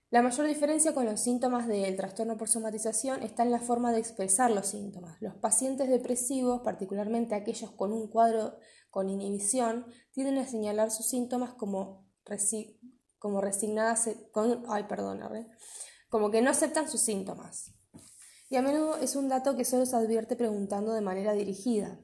La 0.09 0.21
mayor 0.21 0.47
diferencia 0.47 0.93
con 0.93 1.05
los 1.05 1.21
síntomas 1.21 1.65
del 1.69 1.95
trastorno 1.95 2.35
por 2.35 2.49
somatización 2.49 3.23
está 3.23 3.43
en 3.43 3.51
la 3.51 3.59
forma 3.59 3.93
de 3.93 3.99
expresar 3.99 4.51
los 4.51 4.67
síntomas. 4.67 5.15
Los 5.21 5.35
pacientes 5.35 5.87
depresivos, 5.87 6.59
particularmente 6.61 7.35
aquellos 7.35 7.71
con 7.71 7.93
un 7.93 8.09
cuadro 8.09 8.57
con 8.89 9.09
inhibición, 9.09 9.85
tienden 10.11 10.39
a 10.39 10.45
señalar 10.45 10.91
sus 10.91 11.07
síntomas 11.07 11.53
como 11.53 12.09
como 13.19 13.41
resignadas, 13.41 14.09
con, 14.31 14.63
ay, 14.69 14.85
perdón, 14.85 15.21
como 16.09 16.31
que 16.31 16.41
no 16.41 16.49
aceptan 16.49 16.89
sus 16.89 17.01
síntomas. 17.01 17.73
y 18.49 18.55
a 18.55 18.63
menudo 18.63 18.97
es 18.97 19.15
un 19.15 19.29
dato 19.29 19.55
que 19.55 19.63
solo 19.63 19.85
se 19.85 19.95
advierte 19.95 20.35
preguntando 20.35 20.93
de 20.93 21.01
manera 21.01 21.33
dirigida. 21.33 21.99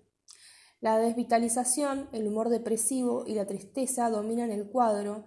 La 0.80 1.00
desvitalización, 1.00 2.10
el 2.12 2.28
humor 2.28 2.50
depresivo 2.50 3.24
y 3.26 3.34
la 3.34 3.48
tristeza 3.48 4.12
dominan 4.12 4.52
el 4.52 4.70
cuadro 4.70 5.26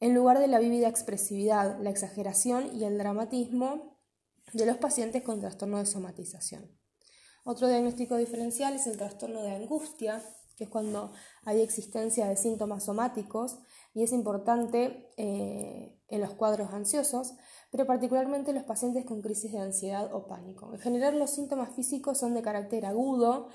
en 0.00 0.14
lugar 0.14 0.38
de 0.38 0.46
la 0.46 0.58
vívida 0.58 0.88
expresividad, 0.88 1.78
la 1.82 1.90
exageración 1.90 2.74
y 2.74 2.84
el 2.84 2.96
dramatismo 2.96 3.98
de 4.52 4.64
los 4.64 4.78
pacientes 4.78 5.22
con 5.22 5.40
trastorno 5.40 5.78
de 5.78 5.86
somatización. 5.86 6.78
Otro 7.44 7.68
diagnóstico 7.68 8.16
diferencial 8.16 8.74
es 8.74 8.86
el 8.86 8.96
trastorno 8.96 9.42
de 9.42 9.50
angustia, 9.50 10.22
que 10.56 10.64
es 10.64 10.70
cuando 10.70 11.12
hay 11.44 11.60
existencia 11.60 12.26
de 12.26 12.36
síntomas 12.36 12.84
somáticos 12.84 13.58
y 13.98 14.04
es 14.04 14.12
importante 14.12 15.10
eh, 15.16 15.92
en 16.06 16.20
los 16.20 16.32
cuadros 16.34 16.72
ansiosos, 16.72 17.34
pero 17.72 17.84
particularmente 17.84 18.52
en 18.52 18.56
los 18.58 18.64
pacientes 18.64 19.04
con 19.04 19.22
crisis 19.22 19.50
de 19.50 19.58
ansiedad 19.58 20.14
o 20.14 20.28
pánico. 20.28 20.72
En 20.72 20.78
general 20.78 21.18
los 21.18 21.30
síntomas 21.30 21.74
físicos 21.74 22.16
son 22.16 22.32
de 22.32 22.40
carácter 22.40 22.86
agudo 22.86 23.48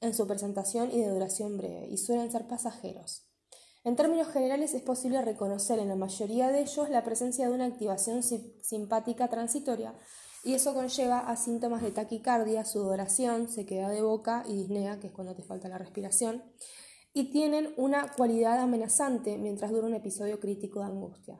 en 0.00 0.14
su 0.14 0.24
presentación 0.28 0.92
y 0.92 1.00
de 1.00 1.08
duración 1.08 1.58
breve 1.58 1.88
y 1.88 1.98
suelen 1.98 2.30
ser 2.30 2.46
pasajeros. 2.46 3.26
En 3.82 3.96
términos 3.96 4.28
generales 4.28 4.72
es 4.72 4.82
posible 4.82 5.20
reconocer 5.20 5.80
en 5.80 5.88
la 5.88 5.96
mayoría 5.96 6.52
de 6.52 6.60
ellos 6.60 6.88
la 6.90 7.02
presencia 7.02 7.48
de 7.48 7.54
una 7.54 7.64
activación 7.64 8.22
simpática 8.22 9.26
transitoria 9.26 9.96
y 10.44 10.54
eso 10.54 10.74
conlleva 10.74 11.18
a 11.18 11.34
síntomas 11.34 11.82
de 11.82 11.90
taquicardia, 11.90 12.64
sudoración, 12.64 13.48
sequedad 13.48 13.90
de 13.90 14.02
boca 14.02 14.44
y 14.46 14.58
disnea, 14.58 15.00
que 15.00 15.08
es 15.08 15.12
cuando 15.12 15.34
te 15.34 15.42
falta 15.42 15.68
la 15.68 15.78
respiración, 15.78 16.44
y 17.18 17.24
tienen 17.24 17.74
una 17.76 18.12
cualidad 18.12 18.60
amenazante 18.60 19.38
mientras 19.38 19.72
dura 19.72 19.88
un 19.88 19.94
episodio 19.94 20.38
crítico 20.38 20.78
de 20.78 20.86
angustia. 20.86 21.36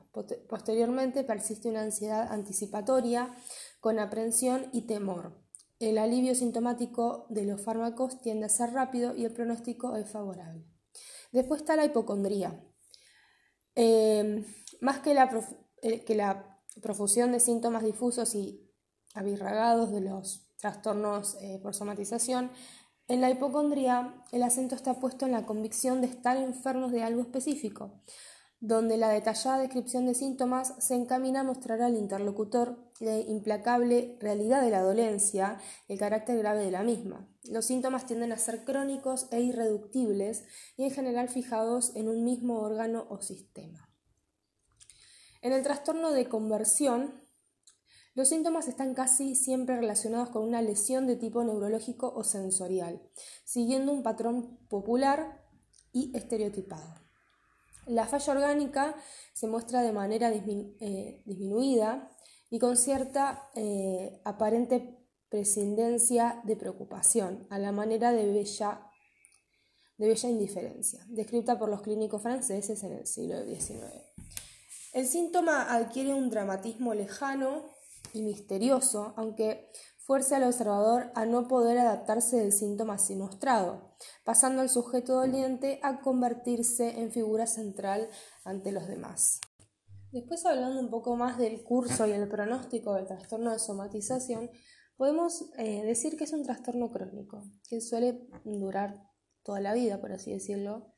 Posteriormente 0.49 1.23
persiste 1.23 1.69
una 1.69 1.83
ansiedad 1.83 2.33
anticipatoria 2.33 3.33
con 3.79 3.97
aprensión 3.97 4.67
y 4.73 4.87
temor. 4.87 5.41
El 5.79 5.97
alivio 5.97 6.35
sintomático 6.35 7.27
de 7.29 7.45
los 7.45 7.61
fármacos 7.63 8.19
tiende 8.19 8.47
a 8.47 8.49
ser 8.49 8.73
rápido 8.73 9.15
y 9.15 9.23
el 9.23 9.31
pronóstico 9.31 9.95
es 9.95 10.11
favorable. 10.11 10.65
Después 11.31 11.61
está 11.61 11.77
la 11.77 11.85
hipocondría. 11.85 12.61
Eh, 13.75 14.43
más 14.81 14.99
que 14.99 15.13
la, 15.13 15.29
eh, 15.81 16.03
que 16.03 16.15
la 16.15 16.59
profusión 16.81 17.31
de 17.31 17.39
síntomas 17.39 17.85
difusos 17.85 18.35
y 18.35 18.69
abirragados 19.13 19.93
de 19.93 20.01
los 20.01 20.49
trastornos 20.57 21.37
eh, 21.41 21.57
por 21.63 21.73
somatización, 21.73 22.51
en 23.09 23.21
la 23.21 23.29
hipocondría 23.31 24.13
el 24.31 24.43
acento 24.43 24.75
está 24.75 24.99
puesto 24.99 25.25
en 25.25 25.31
la 25.31 25.45
convicción 25.45 25.99
de 25.99 26.07
estar 26.07 26.37
enfermos 26.37 26.91
de 26.91 27.01
algo 27.01 27.21
específico, 27.21 27.91
donde 28.59 28.97
la 28.97 29.09
detallada 29.09 29.57
descripción 29.57 30.05
de 30.05 30.13
síntomas 30.13 30.75
se 30.77 30.93
encamina 30.93 31.39
a 31.39 31.43
mostrar 31.43 31.81
al 31.81 31.95
interlocutor 31.95 32.77
la 32.99 33.17
implacable 33.17 34.15
realidad 34.19 34.61
de 34.61 34.69
la 34.69 34.81
dolencia, 34.81 35.57
el 35.87 35.97
carácter 35.97 36.37
grave 36.37 36.63
de 36.63 36.71
la 36.71 36.83
misma. 36.83 37.27
Los 37.45 37.65
síntomas 37.65 38.05
tienden 38.05 38.31
a 38.31 38.37
ser 38.37 38.63
crónicos 38.63 39.27
e 39.31 39.41
irreductibles 39.41 40.43
y 40.77 40.83
en 40.83 40.91
general 40.91 41.29
fijados 41.29 41.95
en 41.95 42.09
un 42.09 42.23
mismo 42.23 42.59
órgano 42.59 43.07
o 43.09 43.21
sistema. 43.21 43.89
En 45.41 45.53
el 45.53 45.63
trastorno 45.63 46.11
de 46.11 46.27
conversión, 46.27 47.18
los 48.19 48.27
síntomas 48.27 48.67
están 48.67 48.95
casi 48.95 49.33
siempre 49.33 49.77
relacionados 49.77 50.27
con 50.27 50.43
una 50.43 50.61
lesión 50.61 51.07
de 51.07 51.15
tipo 51.15 51.41
neurológico 51.41 52.11
o 52.13 52.25
sensorial, 52.25 53.01
siguiendo 53.45 53.93
un 53.93 54.03
patrón 54.03 54.57
popular 54.67 55.41
y 55.93 56.11
estereotipado. 56.13 56.95
La 57.85 58.07
falla 58.07 58.33
orgánica 58.33 58.97
se 59.31 59.47
muestra 59.47 59.83
de 59.83 59.93
manera 59.93 60.33
eh, 60.33 61.23
disminuida 61.25 62.11
y 62.49 62.59
con 62.59 62.75
cierta 62.75 63.49
eh, 63.55 64.19
aparente 64.25 64.99
prescindencia 65.29 66.41
de 66.43 66.57
preocupación, 66.57 67.47
a 67.49 67.57
la 67.57 67.71
manera 67.71 68.11
de 68.11 68.33
bella, 68.33 68.91
de 69.97 70.09
bella 70.09 70.27
indiferencia, 70.27 71.05
descrita 71.07 71.57
por 71.57 71.69
los 71.69 71.83
clínicos 71.83 72.21
franceses 72.21 72.83
en 72.83 72.91
el 72.97 73.07
siglo 73.07 73.45
XIX. 73.45 73.93
El 74.91 75.07
síntoma 75.07 75.73
adquiere 75.73 76.13
un 76.13 76.29
dramatismo 76.29 76.93
lejano 76.93 77.78
y 78.13 78.21
misterioso, 78.21 79.13
aunque 79.17 79.69
fuerce 80.09 80.33
al 80.33 80.43
observador 80.43 81.11
a 81.13 81.25
no 81.25 81.47
poder 81.47 81.77
adaptarse 81.77 82.37
del 82.37 82.51
síntoma 82.51 82.95
así 82.95 83.15
mostrado, 83.15 83.93
pasando 84.23 84.63
al 84.63 84.69
sujeto 84.69 85.13
doliente 85.13 85.79
a 85.83 86.01
convertirse 86.01 86.99
en 86.99 87.11
figura 87.11 87.45
central 87.45 88.09
ante 88.43 88.71
los 88.71 88.87
demás. 88.87 89.39
Después, 90.11 90.43
hablando 90.47 90.79
un 90.79 90.89
poco 90.89 91.15
más 91.15 91.37
del 91.37 91.63
curso 91.63 92.07
y 92.07 92.11
el 92.11 92.27
pronóstico 92.27 92.95
del 92.95 93.05
trastorno 93.05 93.51
de 93.51 93.59
somatización, 93.59 94.49
podemos 94.97 95.51
eh, 95.59 95.83
decir 95.83 96.17
que 96.17 96.23
es 96.23 96.33
un 96.33 96.43
trastorno 96.43 96.89
crónico, 96.89 97.43
que 97.69 97.79
suele 97.79 98.27
durar 98.45 99.03
toda 99.43 99.61
la 99.61 99.75
vida, 99.75 100.01
por 100.01 100.11
así 100.11 100.31
decirlo, 100.31 100.95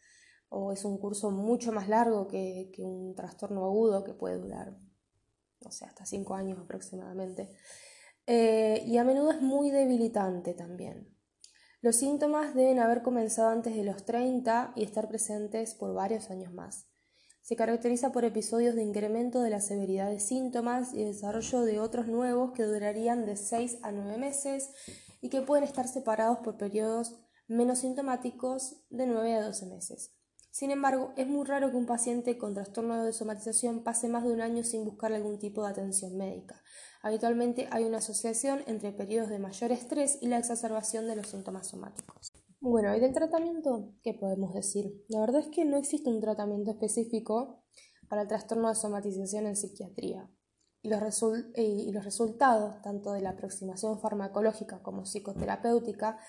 o 0.48 0.72
es 0.72 0.86
un 0.86 0.98
curso 0.98 1.32
mucho 1.32 1.74
más 1.74 1.90
largo 1.90 2.30
que 2.30 2.72
un 2.80 3.14
trastorno 3.14 3.66
agudo 3.66 4.06
que 4.06 4.14
puede 4.14 4.38
durar 4.38 4.78
no 5.62 5.72
sé, 5.72 5.86
hasta 5.86 6.06
5 6.06 6.36
años 6.36 6.60
aproximadamente. 6.60 7.50
Eh, 8.28 8.84
y 8.86 8.98
a 8.98 9.04
menudo 9.04 9.32
es 9.32 9.42
muy 9.42 9.72
debilitante 9.72 10.54
también. 10.54 11.16
Los 11.82 11.96
síntomas 11.96 12.54
deben 12.54 12.80
haber 12.80 13.02
comenzado 13.02 13.50
antes 13.50 13.76
de 13.76 13.84
los 13.84 14.06
30 14.06 14.74
y 14.76 14.84
estar 14.84 15.08
presentes 15.08 15.74
por 15.74 15.94
varios 15.94 16.30
años 16.30 16.54
más. 16.54 16.88
Se 17.42 17.56
caracteriza 17.56 18.12
por 18.12 18.24
episodios 18.24 18.76
de 18.76 18.84
incremento 18.84 19.42
de 19.42 19.50
la 19.50 19.62
severidad 19.62 20.10
de 20.10 20.20
síntomas 20.20 20.94
y 20.94 21.04
desarrollo 21.04 21.62
de 21.62 21.80
otros 21.80 22.08
nuevos 22.08 22.52
que 22.52 22.64
durarían 22.64 23.26
de 23.26 23.36
6 23.36 23.80
a 23.82 23.92
9 23.92 24.20
meses 24.20 24.70
y 25.22 25.30
que 25.30 25.42
pueden 25.42 25.64
estar 25.64 25.88
separados 25.88 26.38
por 26.40 26.58
periodos 26.58 27.20
menos 27.48 27.80
sintomáticos 27.80 28.86
de 28.92 29.08
9 29.08 29.34
a 29.34 29.44
12 29.44 29.66
meses. 29.66 30.14
Sin 30.52 30.70
embargo, 30.70 31.14
es 31.16 31.28
muy 31.28 31.46
raro 31.46 31.72
que 31.72 31.78
un 31.78 31.86
paciente 31.86 32.38
con 32.38 32.54
trastorno 32.54 33.06
de 33.06 33.14
somatización 33.14 33.84
pase 33.84 34.10
más 34.10 34.26
de 34.26 34.34
un 34.34 34.42
año 34.42 34.64
sin 34.64 34.84
buscar 34.84 35.14
algún 35.14 35.40
tipo 35.40 35.64
de 35.64 35.70
atención 35.70 36.18
médica. 36.18 36.62
Habitualmente 37.02 37.70
hay 37.72 37.86
una 37.86 38.00
asociación 38.00 38.62
entre 38.68 38.92
periodos 38.92 39.30
de 39.30 39.40
mayor 39.40 39.72
estrés 39.72 40.18
y 40.22 40.28
la 40.28 40.38
exacerbación 40.38 41.08
de 41.08 41.16
los 41.16 41.28
síntomas 41.28 41.70
somáticos. 41.70 42.34
Bueno, 42.60 42.94
¿y 42.96 43.00
del 43.00 43.14
tratamiento? 43.14 43.94
¿Qué 44.04 44.14
podemos 44.14 44.54
decir? 44.54 45.06
La 45.08 45.22
verdad 45.22 45.40
es 45.40 45.48
que 45.48 45.64
no 45.64 45.78
existe 45.78 46.10
un 46.10 46.20
tratamiento 46.20 46.72
específico 46.72 47.64
para 48.10 48.24
el 48.24 48.28
trastorno 48.28 48.68
de 48.68 48.76
somatización 48.76 49.48
en 49.48 49.56
psiquiatría. 49.56 50.30
Y 50.84 50.90
los, 50.90 51.24
y 51.56 51.92
los 51.94 52.04
resultados, 52.04 52.82
tanto 52.82 53.14
de 53.14 53.22
la 53.22 53.32
aproximación 53.32 54.02
farmacológica 54.02 54.82
como 54.84 55.06
psicoterapéutica, 55.06 56.20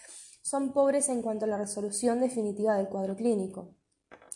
son 0.43 0.73
pobres 0.73 1.09
en 1.09 1.23
cuanto 1.23 1.47
a 1.47 1.49
la 1.49 1.59
resolución 1.59 2.21
definitiva 2.21 2.77
del 2.77 2.89
cuadro 2.89 3.17
clínico. 3.17 3.82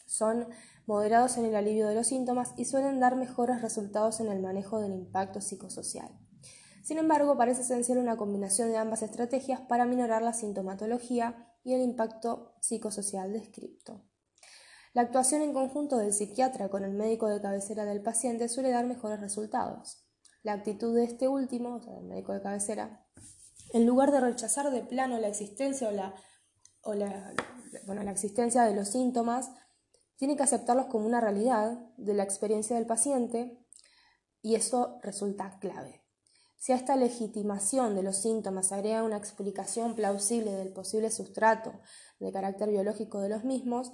Son 0.07 0.49
moderados 0.87 1.37
en 1.37 1.45
el 1.45 1.57
alivio 1.57 1.89
de 1.89 1.95
los 1.95 2.07
síntomas 2.07 2.55
y 2.57 2.65
suelen 2.65 3.01
dar 3.01 3.17
mejores 3.17 3.61
resultados 3.61 4.21
en 4.21 4.29
el 4.29 4.41
manejo 4.41 4.81
del 4.81 4.93
impacto 4.93 5.41
psicosocial. 5.41 6.09
Sin 6.83 6.99
embargo, 6.99 7.37
parece 7.37 7.63
esencial 7.63 7.99
una 7.99 8.17
combinación 8.17 8.71
de 8.71 8.77
ambas 8.77 9.03
estrategias 9.03 9.61
para 9.61 9.87
minorar 9.87 10.23
la 10.23 10.33
sintomatología 10.33 11.53
y 11.65 11.75
el 11.75 11.83
impacto 11.83 12.55
psicosocial 12.61 13.33
descrito. 13.33 14.05
La 14.95 15.03
actuación 15.03 15.43
en 15.43 15.53
conjunto 15.53 15.99
del 15.99 16.13
psiquiatra 16.13 16.69
con 16.69 16.85
el 16.85 16.93
médico 16.93 17.29
de 17.29 17.43
cabecera 17.43 17.85
del 17.85 18.03
paciente 18.03 18.49
suele 18.49 18.71
dar 18.71 18.87
mejores 18.87 19.21
resultados. 19.21 20.07
La 20.45 20.53
actitud 20.53 20.95
de 20.95 21.05
este 21.05 21.27
último, 21.27 21.75
o 21.75 21.83
sea, 21.83 21.93
del 21.95 22.05
médico 22.05 22.33
de 22.33 22.41
cabecera, 22.41 23.05
en 23.73 23.85
lugar 23.85 24.13
de 24.13 24.21
rechazar 24.21 24.71
de 24.71 24.83
plano 24.83 25.19
la 25.19 25.27
existencia 25.27 25.89
o 26.83 26.95
la, 26.95 27.35
la 27.85 28.11
existencia 28.13 28.63
de 28.63 28.77
los 28.77 28.89
síntomas, 28.89 29.51
tiene 30.17 30.37
que 30.37 30.43
aceptarlos 30.43 30.87
como 30.87 31.07
una 31.07 31.21
realidad 31.21 31.79
de 31.97 32.15
la 32.15 32.23
experiencia 32.23 32.77
del 32.77 32.87
paciente 32.87 33.59
y 34.43 34.55
eso 34.55 34.99
resulta 35.03 35.59
clave. 35.61 36.03
Si 36.59 36.73
a 36.73 36.77
esta 36.77 36.97
legitimación 36.97 37.95
de 37.95 38.03
los 38.03 38.17
síntomas 38.17 38.73
agrega 38.73 39.03
una 39.03 39.19
explicación 39.19 39.95
plausible 39.95 40.53
del 40.53 40.73
posible 40.73 41.11
sustrato 41.11 41.81
de 42.19 42.33
carácter 42.33 42.71
biológico 42.71 43.21
de 43.21 43.29
los 43.29 43.45
mismos, 43.45 43.93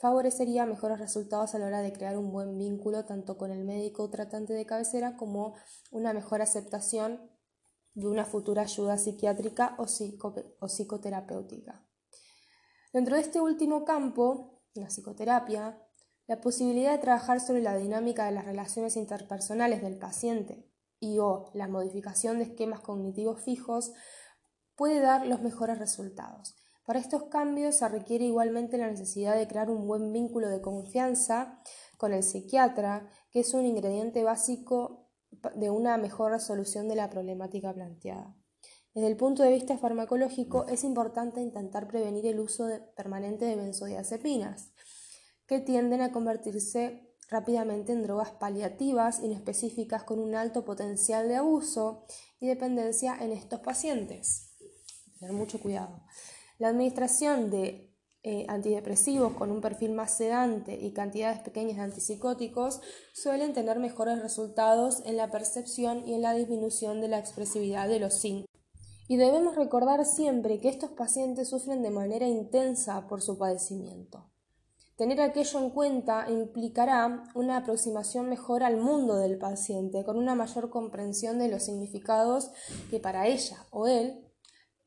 favorecería 0.00 0.66
mejores 0.66 0.98
resultados 0.98 1.54
a 1.54 1.58
la 1.58 1.66
hora 1.66 1.82
de 1.82 1.92
crear 1.92 2.16
un 2.16 2.32
buen 2.32 2.56
vínculo 2.56 3.04
tanto 3.04 3.36
con 3.36 3.50
el 3.50 3.64
médico 3.64 4.08
tratante 4.08 4.54
de 4.54 4.64
cabecera 4.64 5.16
como 5.16 5.54
una 5.90 6.12
mejor 6.12 6.40
aceptación 6.40 7.30
de 7.94 8.06
una 8.06 8.24
futura 8.24 8.62
ayuda 8.62 8.96
psiquiátrica 8.96 9.76
o 9.78 9.86
psicoterapéutica. 10.66 11.84
Dentro 12.92 13.16
de 13.16 13.22
este 13.22 13.40
último 13.40 13.84
campo, 13.84 14.59
la 14.74 14.86
psicoterapia, 14.86 15.82
la 16.26 16.40
posibilidad 16.40 16.92
de 16.92 16.98
trabajar 16.98 17.40
sobre 17.40 17.62
la 17.62 17.76
dinámica 17.76 18.26
de 18.26 18.32
las 18.32 18.44
relaciones 18.44 18.96
interpersonales 18.96 19.82
del 19.82 19.98
paciente 19.98 20.64
y 21.00 21.18
o 21.18 21.50
la 21.54 21.66
modificación 21.66 22.38
de 22.38 22.44
esquemas 22.44 22.80
cognitivos 22.80 23.42
fijos 23.42 23.92
puede 24.76 25.00
dar 25.00 25.26
los 25.26 25.42
mejores 25.42 25.78
resultados. 25.78 26.56
Para 26.84 26.98
estos 26.98 27.24
cambios 27.24 27.76
se 27.76 27.88
requiere 27.88 28.24
igualmente 28.24 28.78
la 28.78 28.90
necesidad 28.90 29.36
de 29.36 29.46
crear 29.46 29.70
un 29.70 29.86
buen 29.86 30.12
vínculo 30.12 30.48
de 30.48 30.60
confianza 30.60 31.60
con 31.98 32.12
el 32.12 32.22
psiquiatra, 32.22 33.08
que 33.30 33.40
es 33.40 33.54
un 33.54 33.66
ingrediente 33.66 34.24
básico 34.24 35.10
de 35.54 35.70
una 35.70 35.96
mejor 35.98 36.32
resolución 36.32 36.88
de 36.88 36.96
la 36.96 37.10
problemática 37.10 37.72
planteada. 37.72 38.39
Desde 38.94 39.08
el 39.08 39.16
punto 39.16 39.44
de 39.44 39.52
vista 39.52 39.78
farmacológico 39.78 40.66
es 40.66 40.82
importante 40.82 41.40
intentar 41.40 41.86
prevenir 41.86 42.26
el 42.26 42.40
uso 42.40 42.68
permanente 42.96 43.44
de 43.44 43.54
benzodiazepinas, 43.54 44.72
que 45.46 45.60
tienden 45.60 46.00
a 46.00 46.10
convertirse 46.10 47.10
rápidamente 47.28 47.92
en 47.92 48.02
drogas 48.02 48.32
paliativas 48.32 49.20
inespecíficas 49.22 50.02
con 50.02 50.18
un 50.18 50.34
alto 50.34 50.64
potencial 50.64 51.28
de 51.28 51.36
abuso 51.36 52.04
y 52.40 52.48
dependencia 52.48 53.16
en 53.20 53.32
estos 53.32 53.60
pacientes. 53.60 54.50
Tener 55.20 55.34
mucho 55.34 55.60
cuidado. 55.60 56.02
La 56.58 56.68
administración 56.68 57.50
de 57.50 57.94
eh, 58.22 58.44
antidepresivos 58.48 59.32
con 59.34 59.50
un 59.50 59.60
perfil 59.60 59.92
más 59.92 60.16
sedante 60.16 60.74
y 60.74 60.92
cantidades 60.92 61.40
pequeñas 61.40 61.76
de 61.76 61.84
antipsicóticos 61.84 62.80
suelen 63.14 63.54
tener 63.54 63.78
mejores 63.78 64.20
resultados 64.20 65.02
en 65.06 65.16
la 65.16 65.30
percepción 65.30 66.06
y 66.06 66.14
en 66.14 66.22
la 66.22 66.34
disminución 66.34 67.00
de 67.00 67.08
la 67.08 67.18
expresividad 67.18 67.88
de 67.88 68.00
los 68.00 68.14
síntomas. 68.14 68.49
Y 69.10 69.16
debemos 69.16 69.56
recordar 69.56 70.06
siempre 70.06 70.60
que 70.60 70.68
estos 70.68 70.92
pacientes 70.92 71.48
sufren 71.48 71.82
de 71.82 71.90
manera 71.90 72.28
intensa 72.28 73.08
por 73.08 73.22
su 73.22 73.36
padecimiento. 73.36 74.30
Tener 74.94 75.20
aquello 75.20 75.58
en 75.58 75.70
cuenta 75.70 76.30
implicará 76.30 77.24
una 77.34 77.56
aproximación 77.56 78.28
mejor 78.28 78.62
al 78.62 78.76
mundo 78.76 79.16
del 79.16 79.36
paciente, 79.36 80.04
con 80.04 80.16
una 80.16 80.36
mayor 80.36 80.70
comprensión 80.70 81.40
de 81.40 81.48
los 81.48 81.64
significados 81.64 82.52
que 82.88 83.00
para 83.00 83.26
ella 83.26 83.66
o 83.72 83.88
él 83.88 84.32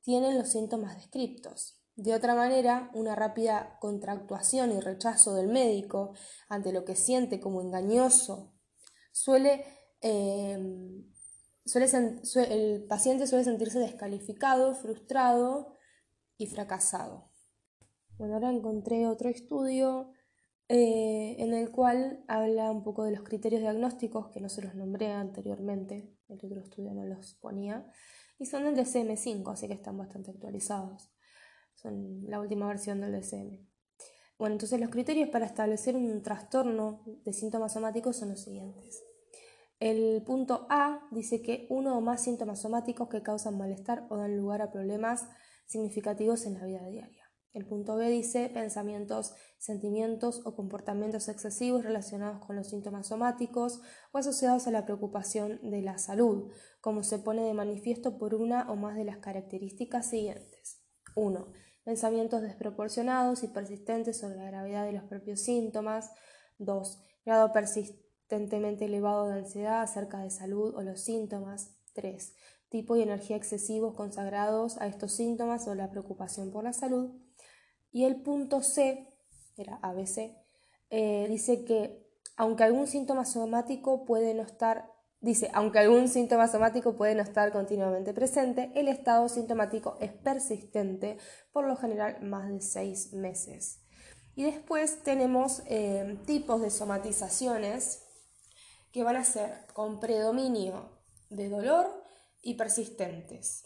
tienen 0.04 0.38
los 0.38 0.48
síntomas 0.48 0.96
descriptos. 0.96 1.82
De 1.98 2.14
otra 2.14 2.34
manera, 2.34 2.92
una 2.94 3.16
rápida 3.16 3.78
contractuación 3.82 4.72
y 4.72 4.80
rechazo 4.80 5.34
del 5.34 5.50
médico 5.50 6.14
ante 6.48 6.72
lo 6.72 6.86
que 6.86 6.96
siente 6.96 7.42
como 7.42 7.62
engañoso 7.62 8.54
suele 9.12 9.66
eh, 10.00 10.58
el 11.66 12.86
paciente 12.86 13.28
suele 13.28 13.44
sentirse 13.44 13.80
descalificado, 13.80 14.76
frustrado 14.76 15.76
y 16.38 16.48
fracasado. 16.48 17.30
Bueno, 18.18 18.36
ahora 18.36 18.52
encontré 18.52 19.08
otro 19.08 19.30
estudio 19.30 20.12
eh, 20.70 21.36
en 21.40 21.54
el 21.54 21.72
cual 21.72 22.24
habla 22.28 22.72
un 22.72 22.84
poco 22.84 23.04
de 23.04 23.12
los 23.12 23.24
criterios 23.24 23.62
diagnósticos 23.62 24.30
que 24.30 24.40
no 24.40 24.50
se 24.50 24.62
los 24.62 24.76
nombré 24.76 25.12
anteriormente, 25.12 26.16
el 26.30 26.38
otro 26.38 26.60
estudio 26.60 26.94
no 26.94 27.06
los 27.06 27.36
ponía, 27.36 27.86
y 28.40 28.46
son 28.46 28.64
del 28.64 28.76
DCM5, 28.76 29.52
así 29.52 29.68
que 29.68 29.74
están 29.74 29.98
bastante 29.98 30.32
actualizados. 30.32 31.12
Son 31.76 32.24
la 32.28 32.40
última 32.40 32.68
versión 32.68 33.02
del 33.02 33.12
DCM. 33.12 33.68
Bueno, 34.38 34.56
entonces 34.56 34.80
los 34.80 34.90
criterios 34.90 35.30
para 35.30 35.46
establecer 35.46 35.96
un 35.96 36.22
trastorno 36.22 37.04
de 37.24 37.34
síntomas 37.34 37.74
somáticos 37.74 38.18
son 38.18 38.30
los 38.30 38.42
siguientes. 38.42 39.04
El 39.84 40.24
punto 40.24 40.66
A 40.70 41.06
dice 41.12 41.42
que 41.42 41.68
uno 41.70 41.98
o 41.98 42.00
más 42.00 42.24
síntomas 42.24 42.62
somáticos 42.62 43.10
que 43.10 43.22
causan 43.22 43.58
malestar 43.58 44.08
o 44.10 44.16
dan 44.16 44.38
lugar 44.38 44.62
a 44.62 44.72
problemas 44.72 45.28
significativos 45.66 46.46
en 46.46 46.54
la 46.54 46.66
vida 46.66 46.88
diaria. 46.88 47.30
El 47.52 47.68
punto 47.68 47.98
B 47.98 48.08
dice 48.08 48.48
pensamientos, 48.48 49.34
sentimientos 49.58 50.42
o 50.46 50.56
comportamientos 50.56 51.28
excesivos 51.28 51.84
relacionados 51.84 52.40
con 52.46 52.56
los 52.56 52.70
síntomas 52.70 53.08
somáticos 53.08 53.82
o 54.14 54.20
asociados 54.20 54.68
a 54.68 54.72
la 54.72 54.86
preocupación 54.86 55.60
de 55.70 55.82
la 55.82 55.98
salud, 55.98 56.50
como 56.80 57.04
se 57.04 57.20
pone 57.20 57.44
de 57.44 57.54
manifiesto 57.54 58.18
por 58.18 58.36
una 58.36 58.72
o 58.72 58.78
más 58.78 58.96
de 58.96 59.04
las 59.04 59.18
características 59.18 60.10
siguientes. 60.10 60.82
1. 61.18 61.52
Pensamientos 61.84 62.42
desproporcionados 62.42 63.44
y 63.44 63.50
persistentes 63.50 64.18
sobre 64.18 64.38
la 64.38 64.46
gravedad 64.46 64.86
de 64.86 64.94
los 64.94 65.04
propios 65.04 65.42
síntomas. 65.42 66.10
2. 66.58 67.04
Grado 67.26 67.52
persistente 67.52 68.03
elevado 68.30 69.28
de 69.28 69.40
ansiedad 69.40 69.82
acerca 69.82 70.20
de 70.20 70.30
salud 70.30 70.76
o 70.76 70.82
los 70.82 71.02
síntomas. 71.02 71.76
3. 71.94 72.34
Tipo 72.70 72.96
y 72.96 73.04
energía 73.04 73.38
excesivos 73.38 73.96
consagrados 73.96 74.78
a 74.80 74.88
estos 74.88 75.14
síntomas 75.14 75.68
o 75.68 75.76
la 75.76 75.92
preocupación 75.92 76.52
por 76.52 76.64
la 76.64 76.74
salud. 76.74 77.12
Y 77.92 78.06
el 78.06 78.22
punto 78.22 78.62
C, 78.64 79.08
era 79.56 79.78
ABC, 79.84 80.36
eh, 80.90 81.28
dice 81.30 81.64
que 81.66 82.04
aunque 82.36 82.64
algún 82.64 82.88
síntoma 82.88 83.26
somático 83.26 84.06
puede 84.06 84.34
no 84.34 84.42
estar 84.42 84.92
Dice, 85.24 85.50
aunque 85.54 85.80
algún 85.80 86.10
síntoma 86.10 86.50
somático 86.50 86.98
puede 86.98 87.16
no 87.16 87.24
estar 87.24 87.54
continuamente 87.54 88.14
presente, 88.14 88.74
el 88.76 88.90
estado 88.90 89.30
sintomático 89.30 89.96
es 90.02 90.12
persistente, 90.12 91.18
por 91.54 91.66
lo 91.66 91.78
general 91.78 92.22
más 92.24 92.50
de 92.50 92.60
seis 92.60 93.14
meses. 93.14 93.80
Y 94.36 94.44
después 94.44 95.02
tenemos 95.02 95.64
eh, 95.66 96.18
tipos 96.26 96.60
de 96.60 96.70
somatizaciones 96.70 98.03
que 98.94 99.04
van 99.04 99.18
a 99.18 99.26
ser 99.26 99.66
con 99.74 100.00
predominio 100.00 101.04
de 101.30 101.50
dolor 101.50 102.04
y 102.42 102.54
persistentes. 102.54 103.66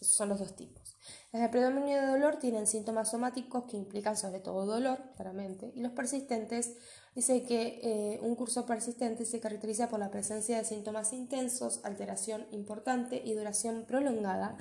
Son 0.00 0.30
los 0.30 0.38
dos 0.38 0.56
tipos. 0.56 0.96
Las 1.32 1.42
de 1.42 1.48
predominio 1.48 2.00
de 2.00 2.06
dolor 2.06 2.36
tienen 2.38 2.66
síntomas 2.66 3.10
somáticos 3.10 3.64
que 3.64 3.76
implican 3.76 4.16
sobre 4.16 4.40
todo 4.40 4.64
dolor, 4.64 4.98
claramente, 5.16 5.72
y 5.74 5.80
los 5.80 5.92
persistentes 5.92 6.76
dice 7.14 7.42
que 7.42 7.80
eh, 7.82 8.20
un 8.22 8.36
curso 8.36 8.64
persistente 8.64 9.24
se 9.24 9.40
caracteriza 9.40 9.88
por 9.88 9.98
la 9.98 10.10
presencia 10.10 10.56
de 10.56 10.64
síntomas 10.64 11.12
intensos, 11.12 11.80
alteración 11.84 12.46
importante 12.52 13.20
y 13.22 13.34
duración 13.34 13.84
prolongada, 13.86 14.56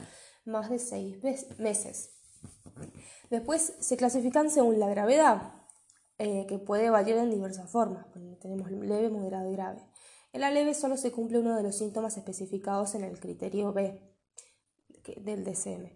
más 0.45 0.69
de 0.69 0.79
seis 0.79 1.17
meses. 1.59 2.09
Después 3.29 3.73
se 3.79 3.97
clasifican 3.97 4.49
según 4.49 4.79
la 4.79 4.89
gravedad. 4.89 5.58
Eh, 6.21 6.45
que 6.47 6.59
puede 6.59 6.89
variar 6.89 7.19
en 7.19 7.29
diversas 7.29 7.71
formas. 7.71 8.05
Tenemos 8.41 8.69
leve, 8.69 9.09
moderado 9.09 9.49
y 9.49 9.53
grave. 9.53 9.81
En 10.33 10.41
la 10.41 10.51
leve 10.51 10.73
solo 10.73 10.97
se 10.97 11.13
cumple 11.13 11.39
uno 11.39 11.55
de 11.55 11.63
los 11.63 11.77
síntomas 11.77 12.17
especificados 12.17 12.93
en 12.95 13.05
el 13.05 13.17
criterio 13.21 13.71
B 13.71 14.01
del 15.15 15.45
DCM. 15.45 15.89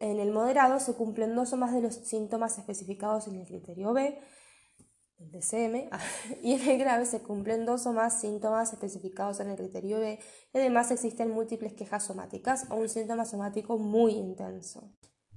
En 0.00 0.20
el 0.20 0.32
moderado 0.32 0.78
se 0.80 0.92
cumplen 0.92 1.34
dos 1.34 1.54
o 1.54 1.56
más 1.56 1.72
de 1.72 1.80
los 1.80 1.94
síntomas 1.94 2.58
especificados 2.58 3.26
en 3.26 3.36
el 3.36 3.46
criterio 3.46 3.94
B 3.94 4.20
del 5.16 5.30
DCM 5.30 5.88
y 6.42 6.52
en 6.52 6.68
el 6.68 6.78
grave 6.78 7.06
se 7.06 7.22
cumplen 7.22 7.64
dos 7.64 7.86
o 7.86 7.94
más 7.94 8.20
síntomas 8.20 8.70
especificados 8.74 9.40
en 9.40 9.48
el 9.48 9.56
criterio 9.56 9.98
B 9.98 10.18
y 10.52 10.58
además 10.58 10.90
existen 10.90 11.30
múltiples 11.30 11.72
quejas 11.72 12.04
somáticas 12.04 12.66
o 12.70 12.74
un 12.74 12.90
síntoma 12.90 13.24
somático 13.24 13.78
muy 13.78 14.12
intenso. 14.12 14.92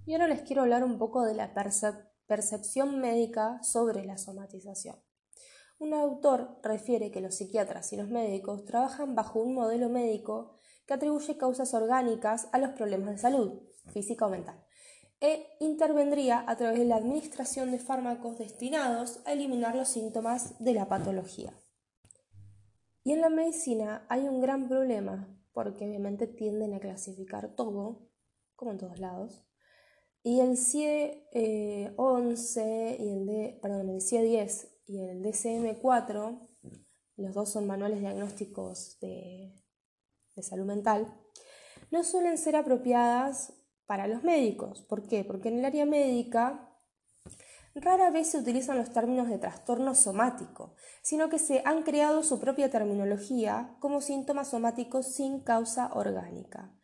Y 0.05 0.13
ahora 0.13 0.27
les 0.27 0.41
quiero 0.41 0.63
hablar 0.63 0.83
un 0.83 0.97
poco 0.97 1.23
de 1.23 1.33
la 1.33 1.53
percepción 1.53 2.16
Percepción 2.27 2.99
médica 2.99 3.63
sobre 3.63 4.03
la 4.03 4.17
somatización. 4.17 4.97
Un 5.79 5.93
autor 5.93 6.59
refiere 6.61 7.09
que 7.09 7.21
los 7.21 7.35
psiquiatras 7.35 7.93
y 7.93 7.95
los 7.97 8.09
médicos 8.09 8.65
trabajan 8.65 9.15
bajo 9.15 9.39
un 9.39 9.53
modelo 9.53 9.87
médico 9.87 10.57
que 10.85 10.93
atribuye 10.93 11.37
causas 11.37 11.73
orgánicas 11.73 12.49
a 12.51 12.57
los 12.57 12.71
problemas 12.71 13.11
de 13.11 13.17
salud, 13.17 13.61
física 13.93 14.25
o 14.25 14.29
mental, 14.29 14.61
e 15.21 15.47
intervendría 15.61 16.43
a 16.47 16.57
través 16.57 16.79
de 16.79 16.85
la 16.85 16.97
administración 16.97 17.71
de 17.71 17.79
fármacos 17.79 18.37
destinados 18.37 19.21
a 19.25 19.31
eliminar 19.31 19.75
los 19.75 19.87
síntomas 19.87 20.61
de 20.61 20.73
la 20.73 20.89
patología. 20.89 21.53
Y 23.03 23.13
en 23.13 23.21
la 23.21 23.29
medicina 23.29 24.05
hay 24.09 24.27
un 24.27 24.41
gran 24.41 24.67
problema, 24.67 25.33
porque 25.53 25.85
obviamente 25.85 26.27
tienden 26.27 26.73
a 26.73 26.79
clasificar 26.79 27.55
todo, 27.55 28.09
como 28.55 28.71
en 28.71 28.77
todos 28.79 28.99
lados, 28.99 29.47
y 30.27 30.41
el 30.41 30.57
CIE 30.57 31.23
11 31.95 32.61
eh, 32.61 32.97
y 32.99 33.09
el, 33.11 33.25
de, 33.25 33.59
perdón, 33.61 33.89
el 33.91 34.01
CIE 34.01 34.21
10 34.23 34.67
y 34.87 34.99
el 34.99 35.23
DCM 35.23 35.79
4, 35.81 36.49
los 37.15 37.33
dos 37.33 37.49
son 37.49 37.65
manuales 37.65 38.01
diagnósticos 38.01 38.99
de 38.99 39.53
salud 40.41 40.65
mental, 40.65 41.17
no 41.91 42.03
suelen 42.03 42.37
ser 42.37 42.57
apropiadas 42.57 43.53
para 43.85 44.05
los 44.07 44.23
médicos. 44.23 44.81
¿Por 44.81 45.07
qué? 45.07 45.23
Porque 45.23 45.47
en 45.47 45.59
el 45.59 45.65
área 45.65 45.85
médica 45.85 46.77
rara 47.73 48.09
vez 48.09 48.27
se 48.31 48.39
utilizan 48.39 48.77
los 48.77 48.91
términos 48.91 49.29
de 49.29 49.37
trastorno 49.37 49.95
somático, 49.95 50.75
sino 51.03 51.29
que 51.29 51.39
se 51.39 51.61
han 51.63 51.83
creado 51.83 52.21
su 52.21 52.41
propia 52.41 52.69
terminología 52.69 53.77
como 53.79 54.01
síntomas 54.01 54.49
somáticos 54.49 55.07
sin 55.07 55.39
causa 55.39 55.89
orgánica 55.93 56.76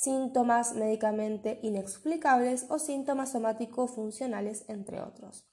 síntomas 0.00 0.74
médicamente 0.74 1.58
inexplicables 1.62 2.66
o 2.68 2.78
síntomas 2.78 3.32
somáticos 3.32 3.90
funcionales, 3.90 4.64
entre 4.68 5.00
otros. 5.00 5.48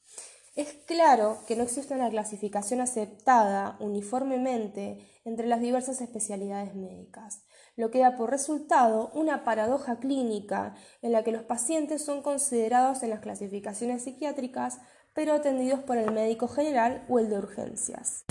Es 0.55 0.73
claro 0.85 1.39
que 1.47 1.55
no 1.55 1.63
existe 1.63 1.95
una 1.95 2.09
clasificación 2.09 2.79
aceptada 2.79 3.75
uniformemente 3.79 4.99
entre 5.25 5.47
las 5.47 5.61
diversas 5.61 5.99
especialidades 5.99 6.75
médicas, 6.75 7.43
lo 7.75 7.89
que 7.89 7.99
da 7.99 8.15
por 8.15 8.29
resultado 8.29 9.09
una 9.15 9.43
paradoja 9.43 9.97
clínica 9.97 10.75
en 11.01 11.11
la 11.11 11.23
que 11.23 11.31
los 11.31 11.43
pacientes 11.43 12.05
son 12.05 12.21
considerados 12.21 13.01
en 13.01 13.09
las 13.09 13.21
clasificaciones 13.21 14.03
psiquiátricas 14.03 14.79
pero 15.13 15.33
atendidos 15.33 15.79
por 15.79 15.97
el 15.97 16.11
médico 16.11 16.47
general 16.47 17.03
o 17.09 17.19
el 17.19 17.29
de 17.29 17.37
urgencias. 17.37 18.25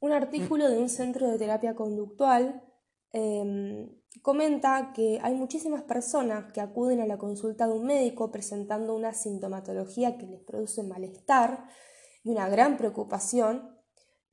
Un 0.00 0.12
artículo 0.12 0.68
de 0.68 0.78
un 0.78 0.88
centro 0.88 1.30
de 1.30 1.38
terapia 1.38 1.76
conductual 1.76 2.64
em, 3.12 4.01
comenta 4.20 4.92
que 4.94 5.18
hay 5.22 5.34
muchísimas 5.34 5.82
personas 5.82 6.52
que 6.52 6.60
acuden 6.60 7.00
a 7.00 7.06
la 7.06 7.18
consulta 7.18 7.66
de 7.66 7.72
un 7.72 7.86
médico 7.86 8.30
presentando 8.30 8.94
una 8.94 9.14
sintomatología 9.14 10.18
que 10.18 10.26
les 10.26 10.40
produce 10.40 10.82
malestar 10.82 11.64
y 12.22 12.30
una 12.30 12.48
gran 12.48 12.76
preocupación 12.76 13.70